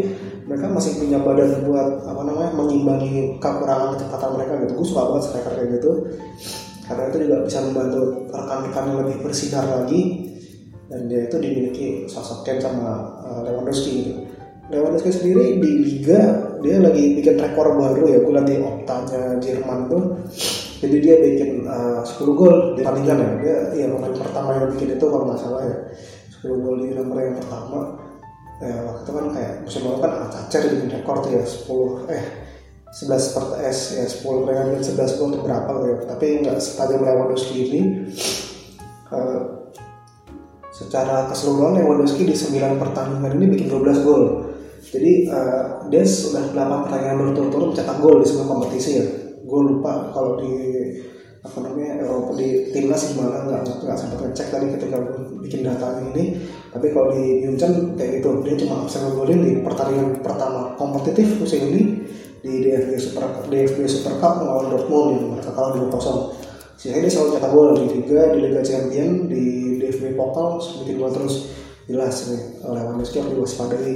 mereka 0.45 0.67
masih 0.69 1.01
punya 1.01 1.19
badan 1.25 1.65
buat 1.65 2.05
apa 2.05 2.23
namanya 2.29 2.51
mengimbangi 2.53 3.41
kekurangan 3.41 3.97
kecepatan 3.97 4.31
mereka 4.37 4.53
gitu. 4.65 4.73
Gue 4.77 4.87
suka 4.87 5.03
banget 5.09 5.23
striker 5.33 5.53
kayak 5.57 5.71
gitu. 5.81 5.91
Karena 6.85 7.03
itu 7.09 7.17
juga 7.25 7.37
bisa 7.49 7.59
membantu 7.65 8.03
rekan-rekan 8.29 8.85
yang 8.93 8.99
lebih 9.09 9.17
bersinar 9.25 9.65
lagi. 9.65 10.03
Dan 10.85 11.09
dia 11.09 11.25
itu 11.25 11.37
dimiliki 11.41 11.87
sosok 12.05 12.45
Ken 12.45 12.61
sama 12.61 13.17
uh, 13.25 13.41
Lewandowski 13.41 13.93
gitu. 14.05 14.13
Lewandowski 14.69 15.11
sendiri 15.17 15.57
di 15.57 15.71
Liga 15.81 16.21
dia 16.61 16.81
lagi 16.81 17.17
bikin 17.17 17.41
rekor 17.41 17.73
baru 17.81 18.05
ya. 18.05 18.19
Gue 18.21 18.37
di 18.45 18.57
Optanya 18.61 19.41
Jerman 19.41 19.89
tuh. 19.89 20.29
Jadi 20.85 20.97
dia 21.01 21.17
bikin 21.25 21.65
uh, 21.65 22.05
10 22.05 22.21
gol 22.37 22.77
di 22.77 22.85
pertandingan 22.85 23.17
ya. 23.17 23.31
Dia 23.41 23.57
ya 23.81 23.87
pemain 23.89 24.13
pertama 24.13 24.61
yang 24.61 24.69
bikin 24.77 25.01
itu 25.01 25.05
kalau 25.09 25.25
nggak 25.25 25.41
salah 25.41 25.65
ya. 25.65 25.77
10 26.45 26.53
gol 26.61 26.77
di 26.85 26.93
nomor 26.93 27.17
yang 27.25 27.41
pertama 27.41 28.04
ya 28.63 28.75
waktu 28.87 29.01
itu 29.03 29.13
kan 29.15 29.27
kayak 29.35 29.53
musim 29.67 29.83
lalu 29.83 29.99
kan 29.99 30.13
Acacer 30.31 30.63
bikin 30.71 30.91
rekor 30.95 31.17
tuh 31.27 31.31
ya 31.35 31.43
10 31.43 32.15
eh 32.15 32.25
11 32.95 33.35
per 33.35 33.45
S 33.67 33.79
ya 33.99 34.07
10 34.07 34.47
dengan 34.47 34.67
11 34.79 35.19
gol 35.19 35.43
berapa 35.43 35.73
ya. 35.83 35.97
Tapi 36.07 36.27
nggak 36.47 36.59
setajam 36.63 37.03
Lewandowski 37.03 37.55
ini 37.67 37.81
uh, 39.11 39.67
secara 40.71 41.27
keseluruhan 41.27 41.83
Lewandowski 41.83 42.23
di 42.23 42.35
9 42.39 42.79
pertandingan 42.79 43.35
ini 43.35 43.47
bikin 43.51 43.67
12 43.67 44.07
gol. 44.07 44.23
Jadi 44.79 45.27
uh, 45.27 45.91
dia 45.91 46.07
sudah 46.07 46.55
8 46.55 46.85
pertandingan 46.87 47.19
berturut-turut 47.19 47.67
mencetak 47.75 47.99
gol 47.99 48.23
di 48.23 48.27
semua 48.31 48.47
kompetisi 48.47 48.91
ya. 49.03 49.07
Gue 49.43 49.61
lupa 49.75 50.15
kalau 50.15 50.39
di 50.39 50.55
apa 51.45 51.61
namanya 51.61 52.01
Eropa 52.01 52.41
di 52.41 52.73
timnas 52.73 53.13
gimana 53.13 53.45
nggak 53.45 53.85
nggak 53.85 53.97
sempat 54.01 54.19
ngecek 54.25 54.49
tadi 54.49 54.67
ketika 54.73 54.97
bikin 55.45 55.61
data 55.61 56.01
ini. 56.01 56.41
Tapi 56.73 56.87
kalau 56.91 57.13
di 57.13 57.45
Munchen 57.45 57.95
kayak 58.01 58.11
gitu 58.19 58.41
dia 58.41 58.55
cuma 58.65 58.89
bisa 58.89 59.05
ngegolin 59.05 59.41
di 59.45 59.53
pertandingan 59.61 60.25
pertama 60.25 60.73
kompetitif 60.81 61.37
musim 61.37 61.61
ini 61.69 61.83
di 62.41 62.53
DFB 62.65 62.91
Super 62.97 63.25
DFB 63.49 63.79
Super 63.85 64.21
Cup 64.21 64.41
melawan 64.41 64.73
Dortmund 64.73 65.09
yang 65.17 65.27
mereka 65.37 65.53
kalah 65.57 65.73
2-0 65.81 66.45
sehingga 66.77 67.01
dia 67.01 67.11
selalu 67.13 67.31
cetak 67.39 67.51
gol 67.57 67.69
di 67.73 67.85
Liga 67.89 68.21
di 68.37 68.39
Liga 68.45 68.61
Champion 68.61 69.09
di 69.33 69.45
DFB 69.81 70.13
Pokal 70.13 70.61
bikin 70.61 71.01
gol 71.01 71.13
terus 71.13 71.49
jelas 71.89 72.29
nih 72.29 72.43
Lewandowski 72.65 73.25
harus 73.25 73.33
diwaspadai 73.33 73.95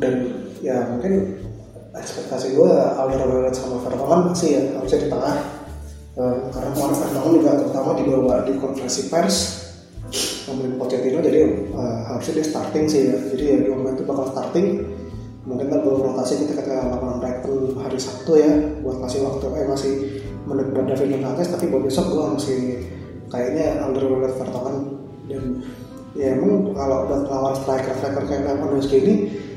dan 0.00 0.14
ya 0.64 0.88
mungkin 0.88 1.40
ekspektasi 1.92 2.56
gue 2.56 2.72
Alderweireld 2.72 3.52
sama 3.52 3.80
Vertonghen 3.84 4.32
masih 4.32 4.48
ya 4.56 4.62
harusnya 4.80 5.04
di 5.04 5.08
tengah 5.12 5.36
uh, 6.18 6.50
karena 6.50 6.70
kemarin 6.74 6.96
Vertonghen 6.98 7.32
juga 7.38 7.50
terutama 7.60 7.90
dibawa 7.98 8.34
di 8.46 8.52
konferensi 8.58 9.02
pers 9.10 9.36
ngomongin 10.46 10.76
Pochettino 10.76 11.18
jadi 11.24 11.40
uh, 11.72 12.00
harusnya 12.14 12.40
dia 12.40 12.46
starting 12.46 12.84
sih 12.86 13.00
ya. 13.10 13.16
Jadi 13.18 13.44
ya 13.44 13.56
di 13.64 13.68
momen 13.72 13.96
itu 13.96 14.04
bakal 14.06 14.30
starting. 14.30 14.66
Mungkin 15.44 15.68
kan 15.68 15.84
belum 15.84 16.00
rotasi 16.08 16.40
kita 16.40 16.56
ketika 16.56 16.88
lapangan 16.88 17.20
Brighton 17.20 17.76
hari 17.76 18.00
Sabtu 18.00 18.32
ya 18.40 18.52
buat 18.80 18.96
masih 18.96 19.28
waktu 19.28 19.44
eh 19.60 19.66
masih 19.68 19.92
menit 20.48 20.72
buat 20.72 20.88
David 20.88 21.20
Nunes 21.20 21.48
tapi 21.52 21.68
buat 21.68 21.84
besok 21.84 22.16
gue 22.16 22.24
masih 22.32 22.60
kayaknya 23.28 23.84
Alderweireld 23.84 24.40
Vertonghen. 24.40 24.76
Dan 25.28 25.44
ya 26.16 26.36
emang 26.36 26.72
kalau 26.72 27.08
buat 27.08 27.28
lawan 27.28 27.54
striker-striker 27.60 28.24
kayak 28.24 28.44
Lewandowski 28.48 28.96
ini 29.04 29.14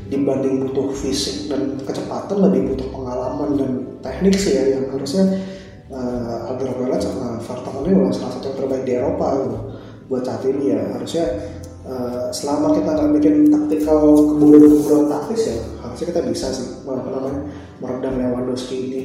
dibanding 0.08 0.68
butuh 0.68 0.92
fisik 0.96 1.52
dan 1.52 1.76
kecepatan 1.84 2.40
lebih 2.40 2.76
butuh 2.76 2.88
pengalaman 2.92 3.50
dan 3.60 3.72
teknik 4.00 4.36
sih 4.40 4.56
ya 4.56 4.80
yang 4.80 4.88
harusnya 4.92 5.36
uh, 5.92 6.50
Alderweireld 6.52 7.02
sama 7.02 7.40
Vertonghen 7.40 7.92
ini 7.92 8.12
salah 8.12 8.32
satu 8.36 8.46
yang 8.52 8.58
terbaik 8.60 8.84
di 8.84 8.94
Eropa 8.96 9.28
gitu. 9.44 9.60
buat 10.08 10.24
saat 10.24 10.40
ini 10.48 10.72
ya 10.72 10.82
harusnya 10.96 11.26
uh, 11.84 12.32
selama 12.32 12.72
kita 12.80 12.90
nggak 12.96 13.12
bikin 13.20 13.36
taktikal 13.52 14.00
kebodohan-kebodohan 14.16 15.06
taktis 15.12 15.42
ya 15.52 15.58
harusnya 15.84 16.06
kita 16.16 16.22
bisa 16.32 16.48
sih 16.56 16.68
apa 16.88 17.12
namanya 17.12 17.42
meredam 17.84 18.14
Lewandowski 18.18 18.78
ini. 18.88 19.02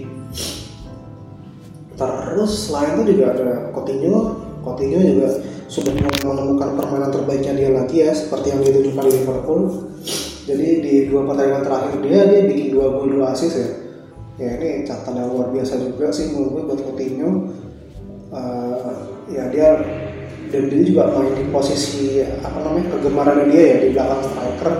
Terus 1.93 2.53
selain 2.67 3.05
itu 3.05 3.15
juga 3.15 3.37
ada 3.37 3.69
Coutinho. 3.71 4.41
Coutinho 4.65 4.99
juga 4.99 5.29
sudah 5.69 5.93
menemukan 6.25 6.71
permainan 6.79 7.11
terbaiknya 7.13 7.53
dia 7.53 7.71
lagi 7.75 7.97
ya 8.01 8.11
seperti 8.17 8.55
yang 8.55 8.61
ditunjukkan 8.65 9.05
di 9.05 9.13
Liverpool. 9.21 9.63
Jadi 10.43 10.69
di 10.83 10.95
dua 11.07 11.23
pertandingan 11.29 11.63
terakhir 11.63 11.95
dia 12.03 12.21
dia 12.27 12.41
bikin 12.51 12.67
dua 12.75 12.87
gol 12.91 13.07
dua 13.07 13.31
assist 13.31 13.55
ya 13.59 13.82
ya 14.41 14.51
ini 14.57 14.85
catatan 14.89 15.21
yang 15.21 15.29
luar 15.33 15.49
biasa 15.53 15.81
juga 15.81 16.09
sih 16.09 16.33
menurut 16.33 16.51
gue 16.53 16.63
buat 16.69 16.81
Coutinho. 16.87 17.31
Uh, 18.33 19.13
ya 19.29 19.45
dia 19.53 19.77
dan 20.49 20.69
dia 20.69 20.83
juga 20.85 21.13
main 21.13 21.33
di 21.37 21.45
posisi 21.53 22.21
apa 22.21 22.61
namanya 22.65 22.97
kegemaran 22.97 23.49
dia 23.49 23.63
ya 23.73 23.77
di 23.85 23.89
belakang 23.93 24.21
striker 24.25 24.75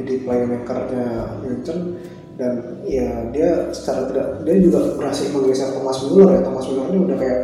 jadi 0.00 0.12
playmakernya 0.24 1.06
Munchen 1.44 2.00
dan 2.40 2.80
ya 2.88 3.28
dia 3.28 3.68
secara 3.68 4.08
tidak 4.08 4.26
dia 4.48 4.56
juga 4.64 4.96
berhasil 4.96 5.28
menggeser 5.28 5.76
Thomas 5.76 6.00
Müller 6.08 6.28
ya. 6.36 6.40
Thomas 6.40 6.64
Müller 6.72 6.86
ini 6.88 6.98
udah 7.04 7.16
kayak 7.20 7.40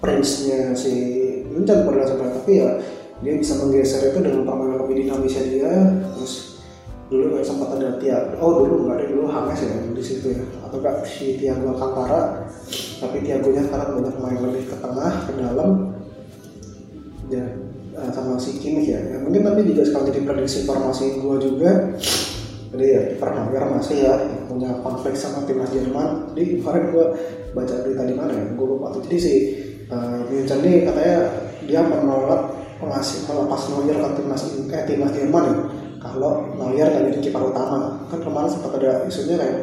prince-nya 0.00 0.72
si 0.72 0.92
Munchen 1.52 1.84
pada 1.84 2.08
sebenarnya 2.08 2.36
tapi 2.40 2.52
ya 2.56 2.70
dia 3.20 3.34
bisa 3.36 3.52
menggeser 3.60 4.00
itu 4.08 4.18
dengan 4.24 4.48
permainan 4.48 4.80
lebih 4.80 5.04
dinamisnya 5.04 5.44
dia. 5.44 5.72
Terus 6.16 6.49
dulu 7.10 7.34
kayak 7.34 7.46
sempat 7.46 7.68
ada 7.74 7.98
Tia. 7.98 8.38
Oh 8.38 8.62
dulu 8.62 8.86
nggak 8.86 8.96
ada 9.02 9.06
dulu 9.10 9.26
Hames 9.26 9.58
ya 9.58 9.74
di 9.90 10.02
situ 10.02 10.30
ya. 10.30 10.42
Atau 10.62 10.78
enggak 10.78 11.02
si 11.02 11.34
Tiago 11.36 11.74
Alcantara. 11.74 12.46
Tapi 13.02 13.16
Tiagonya 13.26 13.66
sekarang 13.66 13.98
banyak 13.98 14.16
main 14.22 14.38
lebih 14.38 14.70
ke 14.70 14.76
tengah 14.78 15.12
ke 15.26 15.32
dalam. 15.34 15.70
Ya 17.26 17.44
uh, 17.98 18.10
sama 18.14 18.38
si 18.38 18.62
Kimmich 18.62 18.94
ya. 18.94 19.02
ya 19.02 19.18
mungkin 19.18 19.42
tapi 19.42 19.66
juga 19.66 19.82
sekali 19.82 20.14
jadi 20.14 20.20
prediksi 20.22 20.66
formasi 20.66 21.18
gue 21.18 21.36
juga 21.42 21.94
jadi 22.70 22.86
ya 22.86 23.02
Neuer 23.18 23.64
masih 23.66 23.96
ya 24.06 24.14
punya 24.46 24.70
konflik 24.86 25.18
sama 25.18 25.42
timnas 25.42 25.74
Jerman. 25.74 26.30
Di 26.38 26.62
kemarin 26.62 26.94
gue 26.94 27.06
baca 27.50 27.74
berita 27.82 28.06
di 28.06 28.14
mana 28.14 28.30
ya 28.30 28.46
gue 28.54 28.66
lupa 28.66 28.94
tuh. 28.94 29.02
Jadi 29.10 29.18
si 29.18 29.32
uh, 29.90 30.22
München 30.30 30.62
ini 30.62 30.86
katanya 30.86 31.18
dia 31.66 31.82
menolak 31.82 32.54
pengasih 32.78 33.26
melepas 33.26 33.60
Neuer 33.74 33.98
ke 33.98 34.08
timnas 34.22 34.42
eh 34.46 34.82
timnas 34.86 35.10
Jerman 35.10 35.44
ya 35.50 35.56
kalau 36.10 36.32
Neuer 36.58 36.88
nggak 36.90 37.04
jadi 37.10 37.18
kiper 37.22 37.42
utama 37.54 38.02
kan 38.10 38.18
kemarin 38.18 38.50
sempat 38.50 38.70
ada 38.76 39.06
isunya 39.06 39.36
kayak 39.38 39.56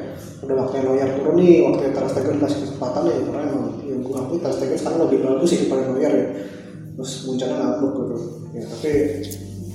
udah 0.45 0.55
waktunya 0.63 0.83
Neuer 0.85 1.09
turun 1.17 1.35
nih 1.41 1.55
waktunya 1.65 1.91
Ter 1.91 2.05
Stegen 2.07 2.37
kasih 2.37 2.59
kesempatan 2.63 3.01
ya 3.09 3.15
karena 3.25 3.41
emang 3.49 3.65
ya 3.83 3.95
gue 3.97 4.15
akui 4.15 4.39
Ter 4.39 4.53
Stegen 4.53 4.77
sekarang 4.77 4.99
lebih 5.09 5.19
bagus 5.25 5.49
sih 5.49 5.57
daripada 5.65 5.83
Neuer 5.91 6.13
ya. 6.13 6.27
Terus 6.97 7.11
Munchen 7.29 7.49
ngambek 7.53 7.91
gitu. 7.93 8.17
Ya 8.53 8.61
tapi 8.65 8.91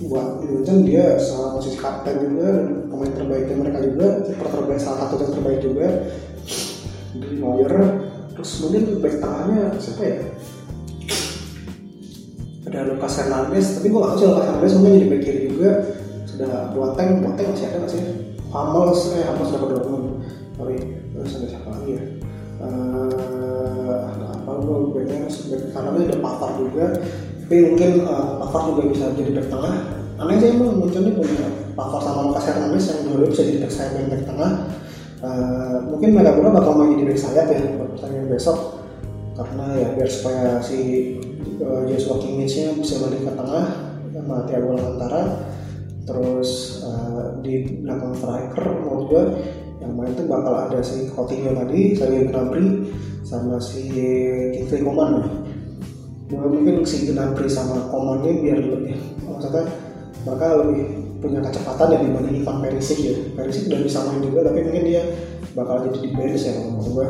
buat 0.07 0.29
Munchen 0.43 0.77
dia 0.87 1.07
salah 1.19 1.51
posisi 1.55 1.79
kapten 1.79 2.15
juga 2.19 2.49
pemain 2.91 3.13
terbaiknya 3.15 3.57
mereka 3.59 3.79
juga 3.83 4.07
kiper 4.27 4.49
terbaik 4.51 4.81
salah 4.81 4.99
satu 5.07 5.15
yang 5.19 5.33
terbaik 5.35 5.61
juga. 5.63 5.87
Jadi 7.13 7.35
Neuer 7.39 7.75
terus 8.33 8.51
mungkin 8.65 8.83
back 9.03 9.15
tengahnya 9.21 9.63
siapa 9.77 10.03
ya? 10.03 10.19
Ada 12.73 12.89
Lucas 12.89 13.15
Hernandez 13.21 13.67
tapi 13.77 13.87
gue 13.93 14.01
gak 14.01 14.11
tahu 14.15 14.19
sih 14.19 14.27
Lucas 14.31 14.47
Hernandez 14.49 14.73
mungkin 14.79 14.93
jadi 14.97 15.07
back 15.11 15.23
kiri 15.27 15.41
juga 15.53 15.71
sudah 16.33 16.73
Boateng 16.73 17.21
Boateng 17.21 17.53
masih 17.53 17.67
ada 17.69 17.77
nggak 17.85 17.93
sih? 17.93 18.03
Hamels 18.53 19.01
eh 19.17 19.25
Hamels 19.29 19.49
sudah 19.53 19.69
Dortmund 19.69 20.25
sorry 20.57 20.77
terus 21.13 21.37
ada 21.37 21.47
siapa 21.49 21.69
lagi 21.69 21.91
ya? 21.97 22.05
Uh, 22.63 24.07
apa 24.15 24.51
gue 24.63 24.77
backnya 24.95 25.27
karena 25.75 25.89
dia 25.99 26.05
udah 26.15 26.21
Pavard 26.23 26.55
juga. 26.63 26.87
Tapi 27.43 27.57
mungkin 27.69 27.91
uh, 28.09 28.65
juga 28.71 28.83
bisa 28.89 29.05
jadi 29.13 29.31
back 29.37 29.49
tengah. 29.53 29.75
Aneh 30.17 30.37
sih 30.39 30.55
emang 30.55 30.79
mungkin 30.79 31.05
dia 31.05 31.13
punya 31.13 31.47
Pavard 31.75 32.03
sama 32.07 32.31
Lucas 32.31 32.47
Hernandez 32.49 32.85
yang 32.89 33.01
dua 33.13 33.29
bisa 33.29 33.43
jadi 33.45 33.59
back 33.67 33.73
sayap 33.75 33.93
back 34.09 34.23
tengah. 34.25 34.53
Uh, 35.23 35.77
mungkin 35.91 36.17
mereka 36.17 36.39
berdua 36.39 36.53
bakal 36.57 36.73
main 36.81 36.97
jadi 36.97 37.05
back 37.13 37.21
sayap 37.21 37.47
ya 37.51 37.61
buat 37.77 37.89
pertandingan 37.99 38.29
besok. 38.31 38.59
Karena 39.33 39.67
ya 39.75 39.89
biar 39.97 40.11
supaya 40.13 40.61
si 40.63 40.79
uh, 41.61 41.83
Joshua 41.89 42.21
Kimmich-nya 42.21 42.77
bisa 42.79 43.01
balik 43.03 43.27
ke 43.27 43.33
tengah 43.33 43.67
sama 44.13 44.45
Thiago 44.45 44.77
Alcantara 44.77 45.23
terus 46.03 46.83
uh, 46.83 47.39
di 47.43 47.83
belakang 47.83 48.15
striker 48.15 48.67
menurut 48.83 49.05
gue 49.07 49.25
yang 49.83 49.93
main 49.99 50.15
tuh 50.15 50.27
bakal 50.31 50.55
ada 50.55 50.79
si 50.79 51.11
Coutinho 51.11 51.59
tadi, 51.59 51.99
Sergio 51.99 52.31
Gnabry 52.31 52.87
sama 53.27 53.59
si 53.59 53.91
Kingsley 54.55 54.87
Coman. 54.87 55.27
Gue 56.31 56.47
mungkin 56.47 56.87
si 56.87 57.11
Gnabry 57.11 57.51
sama 57.51 57.91
Coman 57.91 58.23
ini 58.23 58.47
biar 58.47 58.59
lebih 58.63 58.97
maksudnya 59.27 59.67
mereka 60.23 60.47
lebih 60.63 60.83
punya 61.19 61.39
kecepatan 61.43 61.87
ya 61.95 61.99
dibanding 61.99 62.37
Ivan 62.43 62.57
Perisic 62.63 62.99
ya. 63.03 63.15
Perisic 63.35 63.71
udah 63.71 63.81
bisa 63.83 63.99
main 64.07 64.23
juga 64.23 64.41
tapi 64.47 64.59
mungkin 64.63 64.85
dia 64.87 65.03
bakal 65.53 65.87
jadi 65.91 65.99
di 65.99 66.11
bench 66.15 66.43
ya 66.47 66.53
menurut 66.63 66.89
gue 66.95 67.09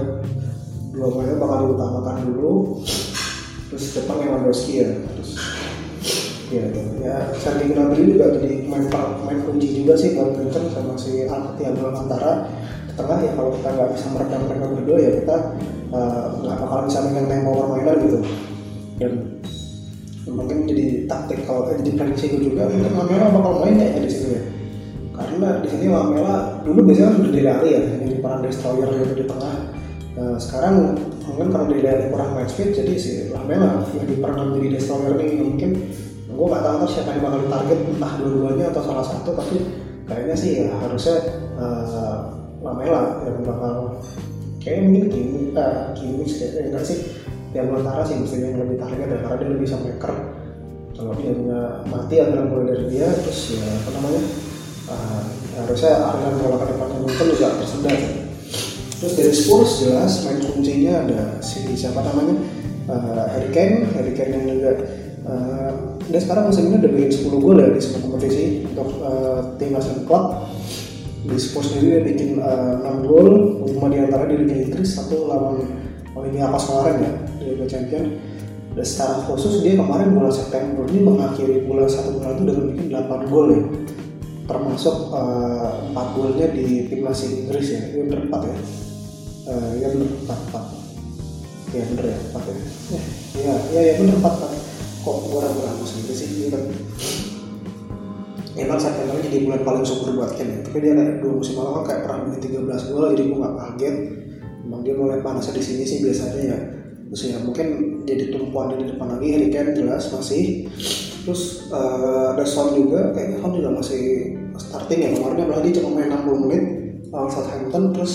dua 0.92 1.09
mainnya 1.12 1.37
bakal 1.40 1.59
diutamakan 1.68 2.16
dulu. 2.28 2.52
Terus 3.72 3.85
depan 3.96 4.16
Lewandowski 4.20 4.85
ya 4.85 4.88
terus 5.16 5.40
ya 6.53 6.65
ya 7.01 7.17
Sergio 7.33 7.73
Gnabry 7.73 8.12
juga 8.12 8.37
jadi 8.37 8.69
main 8.69 8.85
main 9.25 9.38
kunci 9.49 9.83
juga 9.83 9.97
sih 9.97 10.12
buat 10.12 10.37
Munchen 10.37 10.69
sama 10.69 10.93
si 11.01 11.25
Thiago 11.29 11.83
Alcantara 11.88 12.47
di 12.88 12.93
tengah 13.01 13.19
ya 13.25 13.33
kalau 13.33 13.51
kita 13.57 13.69
nggak 13.73 13.91
bisa 13.97 14.07
meredam 14.12 14.41
mereka 14.45 14.67
berdua 14.69 14.99
ya 15.01 15.11
kita 15.17 15.37
nggak 16.45 16.57
uh, 16.57 16.61
bakal 16.61 16.79
bisa 16.88 16.99
megang 17.09 17.27
tempo 17.29 17.51
permainan 17.57 17.97
gitu. 18.05 18.19
Dan 19.01 19.12
mungkin 20.29 20.69
jadi 20.69 21.09
taktik 21.11 21.45
kalau 21.45 21.73
eh, 21.73 21.77
jadi 21.83 21.91
prediksi 21.99 22.37
gue 22.37 22.41
juga. 22.53 22.69
Mungkin 22.71 22.95
Lamela 22.95 23.27
bakal 23.35 23.53
main 23.65 23.75
kayaknya 23.81 24.01
di 24.07 24.11
sini 24.12 24.29
ya. 24.33 24.43
Karena 25.12 25.49
di 25.61 25.69
sini 25.69 25.87
Lamela 25.88 26.37
dulu 26.65 26.81
biasanya 26.88 27.07
kan 27.09 27.15
sudah 27.21 27.33
Dele 27.33 27.53
ya 27.69 27.81
jadi 27.81 28.17
peran 28.23 28.41
destroyer 28.45 28.88
gitu 28.93 29.15
di 29.19 29.25
tengah. 29.29 29.55
Nah, 30.12 30.37
sekarang 30.37 30.75
mungkin 31.25 31.49
karena 31.49 31.67
Dele 31.73 31.93
kurang 32.12 32.31
match 32.37 32.53
fit 32.55 32.71
jadi 32.77 32.95
si 32.97 33.12
Lamela 33.33 33.83
yang 33.93 34.07
diperan 34.07 34.37
menjadi 34.53 34.69
destroyer 34.79 35.17
ini 35.19 35.35
mungkin 35.41 35.71
gue 36.33 36.47
gak 36.49 36.64
tahu 36.64 36.88
siapa 36.88 37.11
yang 37.12 37.23
bakal 37.29 37.38
ditarget 37.45 37.79
entah 37.92 38.12
dua-duanya 38.18 38.64
atau 38.73 38.83
salah 38.83 39.05
satu 39.05 39.31
tapi 39.37 39.57
kayaknya 40.09 40.37
sih 40.37 40.51
ya 40.64 40.73
harusnya 40.81 41.16
uh, 41.61 42.18
Lamela 42.62 43.21
yang 43.27 43.42
bakal 43.42 44.01
kayaknya 44.62 44.83
mungkin 44.87 45.05
Kimi, 45.11 45.40
uh, 45.55 45.92
Kimi 45.92 46.25
kayaknya 46.25 46.61
enggak 46.73 46.85
sih 46.87 46.99
yang 47.53 47.68
antara 47.68 48.01
sih 48.07 48.16
mestinya 48.16 48.49
yang 48.49 48.61
lebih 48.64 48.79
target 48.81 49.07
ya 49.12 49.18
karena 49.21 49.37
dia 49.37 49.49
lebih 49.53 49.62
bisa 49.68 49.77
maker. 49.77 50.12
Kalau 50.97 51.12
dia 51.18 51.33
nggak 51.35 51.71
mati 51.90 52.14
antara 52.23 52.45
mulai 52.49 52.66
dari 52.73 52.85
dia 52.88 53.09
terus 53.11 53.59
ya 53.59 53.66
apa 53.66 53.90
namanya 53.99 54.23
uh, 54.88 55.23
harusnya 55.61 55.92
aliran 56.01 56.35
bola 56.40 56.57
ke 56.62 56.66
depannya 56.73 56.99
mungkin 57.03 57.27
juga 57.35 57.49
tersedak 57.61 58.01
terus 59.03 59.14
dari 59.18 59.35
Spurs 59.35 59.73
jelas 59.83 60.12
main 60.23 60.38
kuncinya 60.38 60.92
ada 61.03 61.21
si 61.42 61.75
siapa 61.75 62.01
namanya 62.07 62.38
uh, 62.87 63.27
Harry 63.35 63.51
Kane. 63.51 63.90
Harry 63.99 64.14
Kane 64.14 64.33
yang 64.38 64.47
juga 64.62 64.73
dia 66.09 66.21
sekarang 66.23 66.51
musim 66.51 66.73
ini 66.73 66.77
udah 66.83 66.93
bikin 66.97 67.11
10 67.31 67.45
gol 67.45 67.57
ya 67.61 67.69
di 67.71 67.81
semua 67.83 68.01
kompetisi 68.09 68.67
untuk 68.67 68.88
uh, 69.05 69.41
timnas 69.61 69.87
dan 69.87 70.01
klub 70.09 70.25
di 71.23 71.37
Spurs 71.38 71.71
sendiri 71.71 71.87
dia 71.87 72.01
bikin 72.03 72.31
uh, 72.43 72.83
6 73.03 73.07
gol 73.07 73.29
5 73.69 73.93
di 73.95 73.99
antara 74.03 74.25
di 74.27 74.35
Liga 74.43 74.57
Inggris 74.59 74.91
satu 74.99 75.31
lawan 75.31 75.62
Olympiakos 76.12 76.65
kemarin 76.67 76.97
ya 76.99 77.12
di 77.38 77.45
Liga 77.55 77.67
Champion 77.71 78.07
dan 78.73 78.87
secara 78.88 79.21
khusus 79.29 79.61
dia 79.61 79.77
kemarin 79.77 80.17
bulan 80.17 80.33
September 80.33 80.88
ini 80.88 81.01
mengakhiri 81.05 81.69
bulan 81.69 81.88
satu 81.93 82.17
bulan 82.17 82.41
itu 82.41 82.43
dengan 82.49 82.65
bikin 82.73 82.87
8 82.88 83.29
gol 83.29 83.47
ya. 83.53 83.62
Termasuk 84.49 84.97
uh, 85.12 85.93
4 85.93 86.17
golnya 86.17 86.47
di 86.57 86.88
timnas 86.88 87.21
Inggris 87.29 87.69
ya 87.69 87.81
ini 87.93 88.09
bener 88.09 88.33
4 88.33 88.49
ya. 88.49 88.57
Uh, 89.53 89.71
ya 89.77 89.87
bener 89.93 90.09
4 90.25 90.57
4 90.57 91.77
ya 91.77 91.83
bener 91.85 92.05
ya. 92.17 92.19
4 92.33 92.49
ya. 92.49 92.57
Ya 93.37 93.55
ya, 93.77 93.81
ya 93.93 93.95
bener 94.01 94.17
4 94.17 94.25
4 94.25 94.62
kok 95.03 95.17
orang 95.35 95.53
berapa 95.59 95.85
sendiri 95.85 96.15
sih? 96.15 96.29
Gitu 96.31 96.49
kan 96.55 96.62
emang 98.53 98.77
September 98.77 99.17
jadi 99.19 99.38
bulan 99.49 99.61
paling 99.65 99.85
subur 99.85 100.09
buat 100.17 100.33
Ken 100.37 100.49
ya. 100.49 100.59
Tapi 100.65 100.77
dia 100.79 100.93
kayak 100.95 101.25
dua 101.25 101.33
musim 101.41 101.55
lalu 101.59 101.73
kan 101.73 101.85
kayak 101.88 102.01
pernah 102.05 102.19
bikin 102.29 102.41
13 102.62 102.88
gol 102.93 103.05
jadi 103.12 103.23
gue 103.27 103.38
gak 103.41 103.57
kaget. 103.57 103.97
Emang 104.62 104.81
dia 104.87 104.95
mulai 104.95 105.19
panasnya 105.25 105.53
di 105.59 105.65
sini 105.65 105.83
sih 105.88 105.99
biasanya 106.05 106.43
ya. 106.45 106.59
Terus 107.12 107.23
ya 107.29 107.37
mungkin 107.45 107.67
jadi 108.09 108.25
tumpuan 108.33 108.73
di 108.77 108.88
depan 108.88 109.09
lagi 109.17 109.27
Harry 109.33 109.49
Kane 109.53 109.73
jelas 109.77 110.09
masih. 110.12 110.69
Terus 111.23 111.71
uh, 111.71 112.35
Son 112.45 112.75
juga 112.77 113.12
kayaknya 113.17 113.37
Son 113.41 113.53
juga 113.57 113.71
masih 113.73 114.03
starting 114.57 115.01
ya. 115.01 115.11
Kemarin 115.17 115.65
dia 115.65 115.73
cuma 115.81 115.88
main 115.97 116.09
60 116.12 116.45
menit 116.47 116.62
lawan 117.12 117.29
Southampton 117.29 117.93
terus 117.93 118.12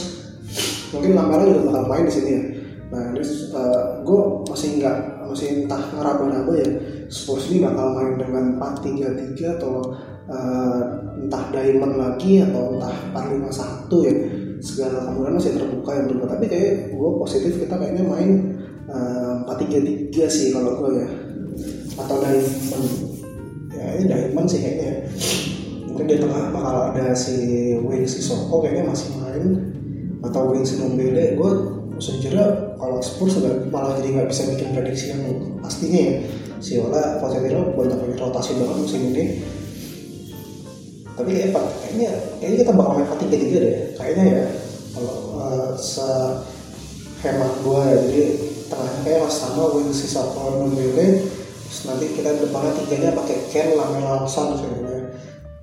mungkin 0.89 1.13
Lamela 1.13 1.43
juga 1.45 1.61
bakal 1.69 1.83
main 1.85 2.05
di 2.09 2.13
sini 2.13 2.29
ya 2.33 2.41
nah 2.87 3.11
terus 3.11 3.51
uh, 3.51 3.99
gue 4.07 4.21
masih 4.47 4.79
nggak 4.79 5.27
masih 5.27 5.47
entah 5.67 5.81
ngeraba-raba 5.91 6.53
ya 6.55 6.69
Spurs 7.07 7.47
ini 7.47 7.63
bakal 7.63 7.95
main 7.95 8.19
dengan 8.19 8.45
4-3-3 8.59 9.59
atau 9.59 9.95
uh, 10.27 10.81
entah 11.15 11.43
diamond 11.55 11.95
lagi 11.95 12.43
atau 12.43 12.75
entah 12.75 12.95
4-5-1 13.15 14.07
ya. 14.07 14.15
Segala 14.57 15.07
kemungkinan 15.07 15.37
masih 15.39 15.53
terbuka 15.55 15.91
yang 15.95 16.05
berubah 16.11 16.27
tapi 16.35 16.45
kayak 16.51 16.91
gue 16.91 17.09
positif 17.23 17.53
kita 17.63 17.75
kayaknya 17.79 18.03
main 18.03 18.29
uh, 18.91 19.47
4-3-3 19.47 20.11
sih 20.27 20.47
kalau 20.51 20.83
gue 20.83 20.91
ya. 20.99 21.07
Atau 21.95 22.15
diamond. 22.19 22.85
Ya 23.71 23.85
ini 23.95 24.05
diamond 24.11 24.47
sih 24.51 24.59
kayaknya. 24.59 24.87
Ya. 24.91 24.97
mungkin 25.87 26.13
di 26.13 26.21
tengah 26.21 26.53
bakal 26.53 26.93
ada 26.93 27.09
si 27.17 27.73
Wings 27.81 28.21
Sissoko 28.21 28.61
kayaknya 28.61 28.85
masih 28.85 29.17
main 29.17 29.73
atau 30.21 30.53
Wings 30.53 30.77
Nombele 30.77 31.33
gue 31.33 31.51
sejujurnya 31.97 32.77
kalau 32.77 32.97
Spurs 33.01 33.37
malah 33.69 33.97
jadi 33.99 34.17
nggak 34.17 34.29
bisa 34.29 34.49
bikin 34.53 34.73
prediksi 34.73 35.11
yang 35.13 35.21
pastinya 35.59 35.99
ya. 35.99 36.15
Si 36.57 36.81
Ola 36.81 37.21
Pochettino 37.21 37.77
banyak 37.77 37.97
banyak 37.97 38.17
rotasi 38.17 38.57
banget 38.57 38.77
musim 38.81 39.01
ini. 39.13 39.45
Tapi 41.17 41.29
kayak 41.33 41.53
kayaknya 41.53 42.09
kayaknya 42.37 42.57
kita 42.65 42.71
bakal 42.73 42.91
main 42.97 43.09
tiga 43.21 43.37
tiga 43.37 43.57
deh. 43.61 43.75
Kayaknya 43.97 44.23
ya 44.25 44.43
kalau 44.97 45.17
uh, 45.37 45.69
se 45.77 46.07
hemat 47.25 47.51
gue 47.65 47.81
ya 47.81 47.97
jadi 48.09 48.23
tengahnya 48.69 48.99
kayak 49.01 49.19
mas 49.25 49.35
sama 49.37 49.63
wing 49.73 49.89
sisa 49.89 50.21
Ndombele 50.21 51.25
terus 51.67 51.81
nanti 51.83 52.05
kita 52.15 52.29
depannya 52.37 52.71
tiganya 52.79 53.11
pakai 53.11 53.37
Ken 53.51 53.75
Lamela 53.75 54.23
Son 54.29 54.55
sebenarnya. 54.55 55.13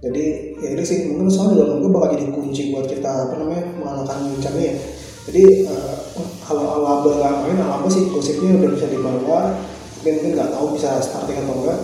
Jadi 0.04 0.24
ya 0.60 0.68
ini 0.76 0.84
sih 0.84 1.08
mungkin 1.08 1.32
soal 1.32 1.56
juga 1.56 1.80
mungkin 1.80 1.96
bakal 1.96 2.12
jadi 2.12 2.28
kunci 2.28 2.62
buat 2.76 2.84
kita 2.84 3.08
apa 3.08 3.40
namanya 3.40 3.64
mengalahkan 3.80 4.18
Munchen 4.28 4.52
ya. 4.60 4.76
Jadi 5.24 5.44
uh, 5.64 5.96
kalau 6.44 6.64
Alaba 6.76 7.08
nggak 7.08 7.34
main 7.40 7.58
Alaba 7.64 7.88
sih 7.88 8.12
gosipnya 8.12 8.60
udah 8.60 8.70
bisa 8.76 8.86
dibawa. 8.92 9.56
Mungkin 10.04 10.36
nggak 10.36 10.52
tahu 10.52 10.76
bisa 10.76 11.00
starting 11.00 11.40
atau 11.40 11.56
enggak. 11.64 11.78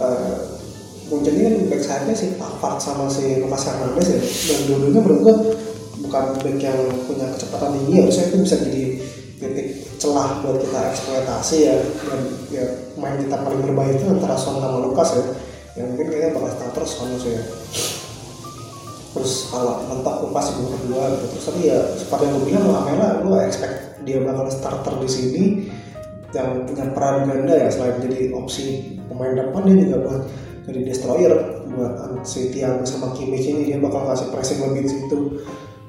Uh, 0.00 0.36
Munchen 1.08 1.40
ini 1.40 1.44
kan 1.48 1.54
back 1.72 1.82
sayapnya 1.84 2.14
si 2.16 2.36
Pavard 2.36 2.76
sama 2.80 3.08
si 3.08 3.40
Lucas 3.40 3.64
Hernandez 3.68 4.08
ya. 4.12 4.20
Dan 4.20 4.58
dua-duanya 4.68 5.00
menurut 5.00 5.20
gue 5.24 5.36
bukan 6.04 6.24
back 6.40 6.56
yang 6.60 6.78
punya 7.08 7.26
kecepatan 7.32 7.70
tinggi. 7.80 7.94
Harusnya 8.04 8.24
itu 8.28 8.36
bisa 8.44 8.56
jadi 8.60 8.84
titik 9.38 9.68
celah 9.96 10.44
buat 10.44 10.56
kita 10.60 10.80
eksploitasi 10.92 11.56
ya. 11.64 11.76
Dan 11.80 12.20
ya 12.52 12.64
main 12.96 13.16
kita 13.20 13.36
paling 13.40 13.60
berbaik 13.64 14.00
itu 14.00 14.04
antara 14.08 14.36
Son 14.36 14.60
sama 14.60 14.84
Lukas 14.84 15.16
ya. 15.16 15.24
Yang 15.80 15.86
mungkin 15.96 16.06
kayaknya 16.12 16.30
bakal 16.36 16.50
starter 16.56 16.84
Son 16.84 17.08
ya. 17.24 17.42
Terus 19.16 19.32
kalau 19.48 19.88
mentok 19.88 20.28
pasti 20.32 20.60
gue 20.60 20.68
kedua 20.76 21.04
gitu. 21.16 21.24
Terus 21.32 21.44
tadi 21.48 21.60
ya 21.72 21.78
seperti 21.96 22.22
yang 22.28 22.32
gue 22.36 22.44
bilang 22.52 22.64
Lamela 22.68 23.08
gue 23.24 23.38
expect 23.48 23.87
dia 24.06 24.18
bakal 24.22 24.46
starter 24.50 24.94
di 25.02 25.10
sini 25.10 25.44
yang 26.36 26.68
punya 26.68 26.92
peran 26.92 27.24
ganda 27.24 27.56
ya 27.56 27.68
selain 27.72 28.04
jadi 28.04 28.36
opsi 28.36 28.98
pemain 29.08 29.32
depan 29.32 29.64
dia 29.64 29.76
juga 29.88 29.96
buat 30.04 30.22
jadi 30.68 30.80
destroyer 30.84 31.34
buat 31.72 32.20
si 32.28 32.52
Tiago 32.52 32.84
sama 32.84 33.16
Kimmich 33.16 33.48
ini. 33.48 33.72
Dia 33.72 33.80
bakal 33.80 34.04
kasih 34.12 34.28
pressing 34.28 34.60
lebih 34.60 34.84
di 34.84 34.90
situ. 34.92 35.20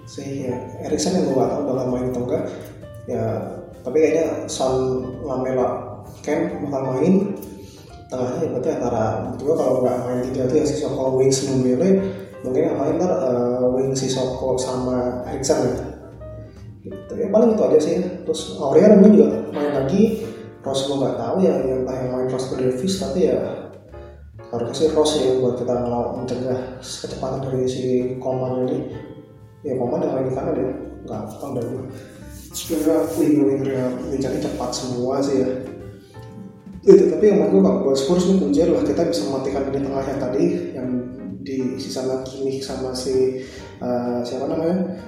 Sih 0.08 0.48
ya 0.48 0.56
Erikson 0.88 1.20
yang 1.20 1.30
gue 1.30 1.36
gak 1.38 1.50
tau 1.52 1.64
bakal 1.68 1.86
main 1.92 2.10
atau 2.10 2.24
enggak 2.26 2.44
ya 3.06 3.24
tapi 3.86 3.98
kayaknya 4.02 4.50
Son 4.50 5.06
Lamela 5.22 6.00
Ken 6.24 6.64
bakal 6.66 6.96
main. 6.96 7.36
Tengahnya 8.10 8.42
ya 8.42 8.48
berarti 8.50 8.70
antara 8.74 9.04
berdua 9.30 9.54
kalau 9.54 9.86
nggak 9.86 9.98
main 10.02 10.20
tiga 10.26 10.50
itu 10.50 10.56
ya 10.58 10.66
si 10.66 10.76
Soko 10.82 11.14
Wings 11.14 11.46
Numbele 11.46 11.90
mungkin 12.42 12.72
yang 12.72 12.78
main 12.82 12.98
ntar 12.98 13.12
uh, 13.22 13.70
Wing 13.70 13.94
si 13.94 14.10
Soko 14.10 14.58
sama 14.58 15.22
Erikson 15.30 15.70
ya 15.70 15.89
gitu. 16.84 17.14
Ya 17.16 17.28
paling 17.32 17.56
itu 17.56 17.64
aja 17.64 17.80
sih. 17.80 17.96
Terus 18.26 18.42
Aurelian 18.60 19.00
mungkin 19.00 19.14
juga 19.20 19.28
main 19.52 19.72
lagi. 19.76 20.26
Ross 20.60 20.92
gue 20.92 20.98
nggak 21.00 21.16
tahu 21.16 21.36
ya 21.40 21.56
yang 21.64 21.88
entah 21.88 21.96
yang 21.96 22.10
main 22.12 22.28
Ross 22.28 22.52
Davis 22.52 23.00
tapi 23.00 23.32
ya 23.32 23.40
harusnya 24.52 24.76
sih 24.76 24.88
Ross 24.92 25.12
ya 25.16 25.40
buat 25.40 25.56
kita 25.56 25.72
ngelawan 25.72 26.24
mencegah 26.24 26.60
kecepatan 26.84 27.40
dari 27.48 27.64
si 27.64 27.84
Koman 28.20 28.68
ini. 28.68 28.92
Ya 29.64 29.80
Koman 29.80 30.04
yang 30.04 30.14
main 30.20 30.28
di 30.28 30.34
kanan 30.36 30.56
ya. 30.60 30.72
Nggak 31.08 31.22
tahu 31.40 31.52
dari 31.56 31.68
gue 31.68 31.84
sebenarnya 32.50 32.98
winger 33.14 33.44
wingernya 33.46 33.86
Wincannya 34.10 34.42
cepat 34.42 34.72
semua 34.76 35.24
sih 35.24 35.38
ya. 35.42 35.50
Itu 36.84 37.12
tapi 37.12 37.24
yang 37.28 37.40
menurut 37.44 37.64
gue 37.64 37.74
buat 37.88 37.98
Spurs 38.00 38.28
ini 38.28 38.40
kunci 38.40 38.60
adalah 38.64 38.84
kita 38.84 39.04
bisa 39.08 39.22
mematikan 39.28 39.64
di 39.68 39.80
tengah 39.80 40.04
yang 40.04 40.20
tadi 40.20 40.44
yang 40.76 40.90
di 41.40 41.58
sisa 41.80 42.04
Kimi 42.28 42.60
sama 42.60 42.92
si 42.92 43.44
uh, 43.80 44.20
siapa 44.24 44.48
namanya 44.48 45.00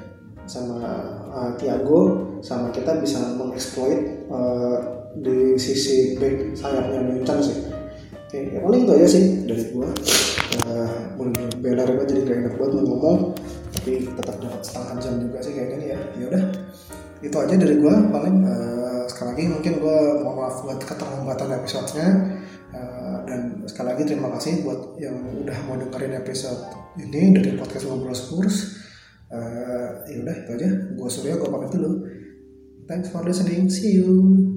sama 0.52 0.84
uh, 1.32 1.52
Thiago 1.56 2.28
sama 2.44 2.76
kita 2.76 3.00
bisa 3.00 3.40
mengeksploit 3.40 4.28
uh, 4.28 5.08
di 5.16 5.56
sisi 5.56 6.20
back 6.20 6.52
sayapnya 6.60 7.00
Muncan 7.08 7.40
sih. 7.40 7.72
Oke 8.12 8.52
ya 8.52 8.60
paling 8.60 8.84
itu 8.84 8.92
aja 8.92 9.08
sih 9.08 9.24
dari 9.48 9.64
gua. 9.72 9.88
Uh, 10.68 11.16
benar 11.64 11.88
banget 11.88 12.12
jadi 12.12 12.22
gak 12.28 12.38
enak 12.44 12.54
buat 12.60 12.76
ngomong 12.76 13.40
tapi 13.72 14.04
tetap 14.04 14.36
dapat 14.44 14.62
setengah 14.68 15.00
jam 15.00 15.16
juga 15.24 15.40
sih 15.40 15.56
kayak 15.56 15.70
gini 15.80 15.86
ya. 15.96 16.00
Ya 16.20 16.26
udah 16.28 16.44
itu 17.24 17.38
aja 17.40 17.56
dari 17.56 17.76
gua 17.80 17.96
paling. 18.12 18.36
Uh, 18.44 19.04
sekali 19.08 19.28
lagi 19.34 19.44
mungkin 19.50 19.74
gua 19.80 20.24
mau 20.24 20.36
maaf 20.36 20.68
buat 20.68 20.84
keterlambatan 20.84 21.64
episodenya. 21.64 22.08
Uh, 22.72 23.20
dan 23.28 23.68
sekali 23.68 23.88
lagi 23.92 24.04
terima 24.08 24.32
kasih 24.36 24.64
buat 24.64 24.96
yang 24.96 25.16
udah 25.44 25.58
mau 25.68 25.76
dengerin 25.76 26.16
episode 26.16 26.72
ini 26.96 27.36
dari 27.36 27.60
podcast 27.60 27.84
ngobrol 27.84 28.16
Spurs 28.16 28.81
uh, 29.32 29.90
ya 30.06 30.18
udah 30.22 30.36
itu 30.44 30.52
aja. 30.60 30.70
Gua 31.00 31.10
Surya 31.10 31.40
gua 31.40 31.50
pamit 31.56 31.72
dulu. 31.72 32.04
Thanks 32.86 33.08
for 33.10 33.24
listening. 33.24 33.72
See 33.72 33.96
you 34.04 34.51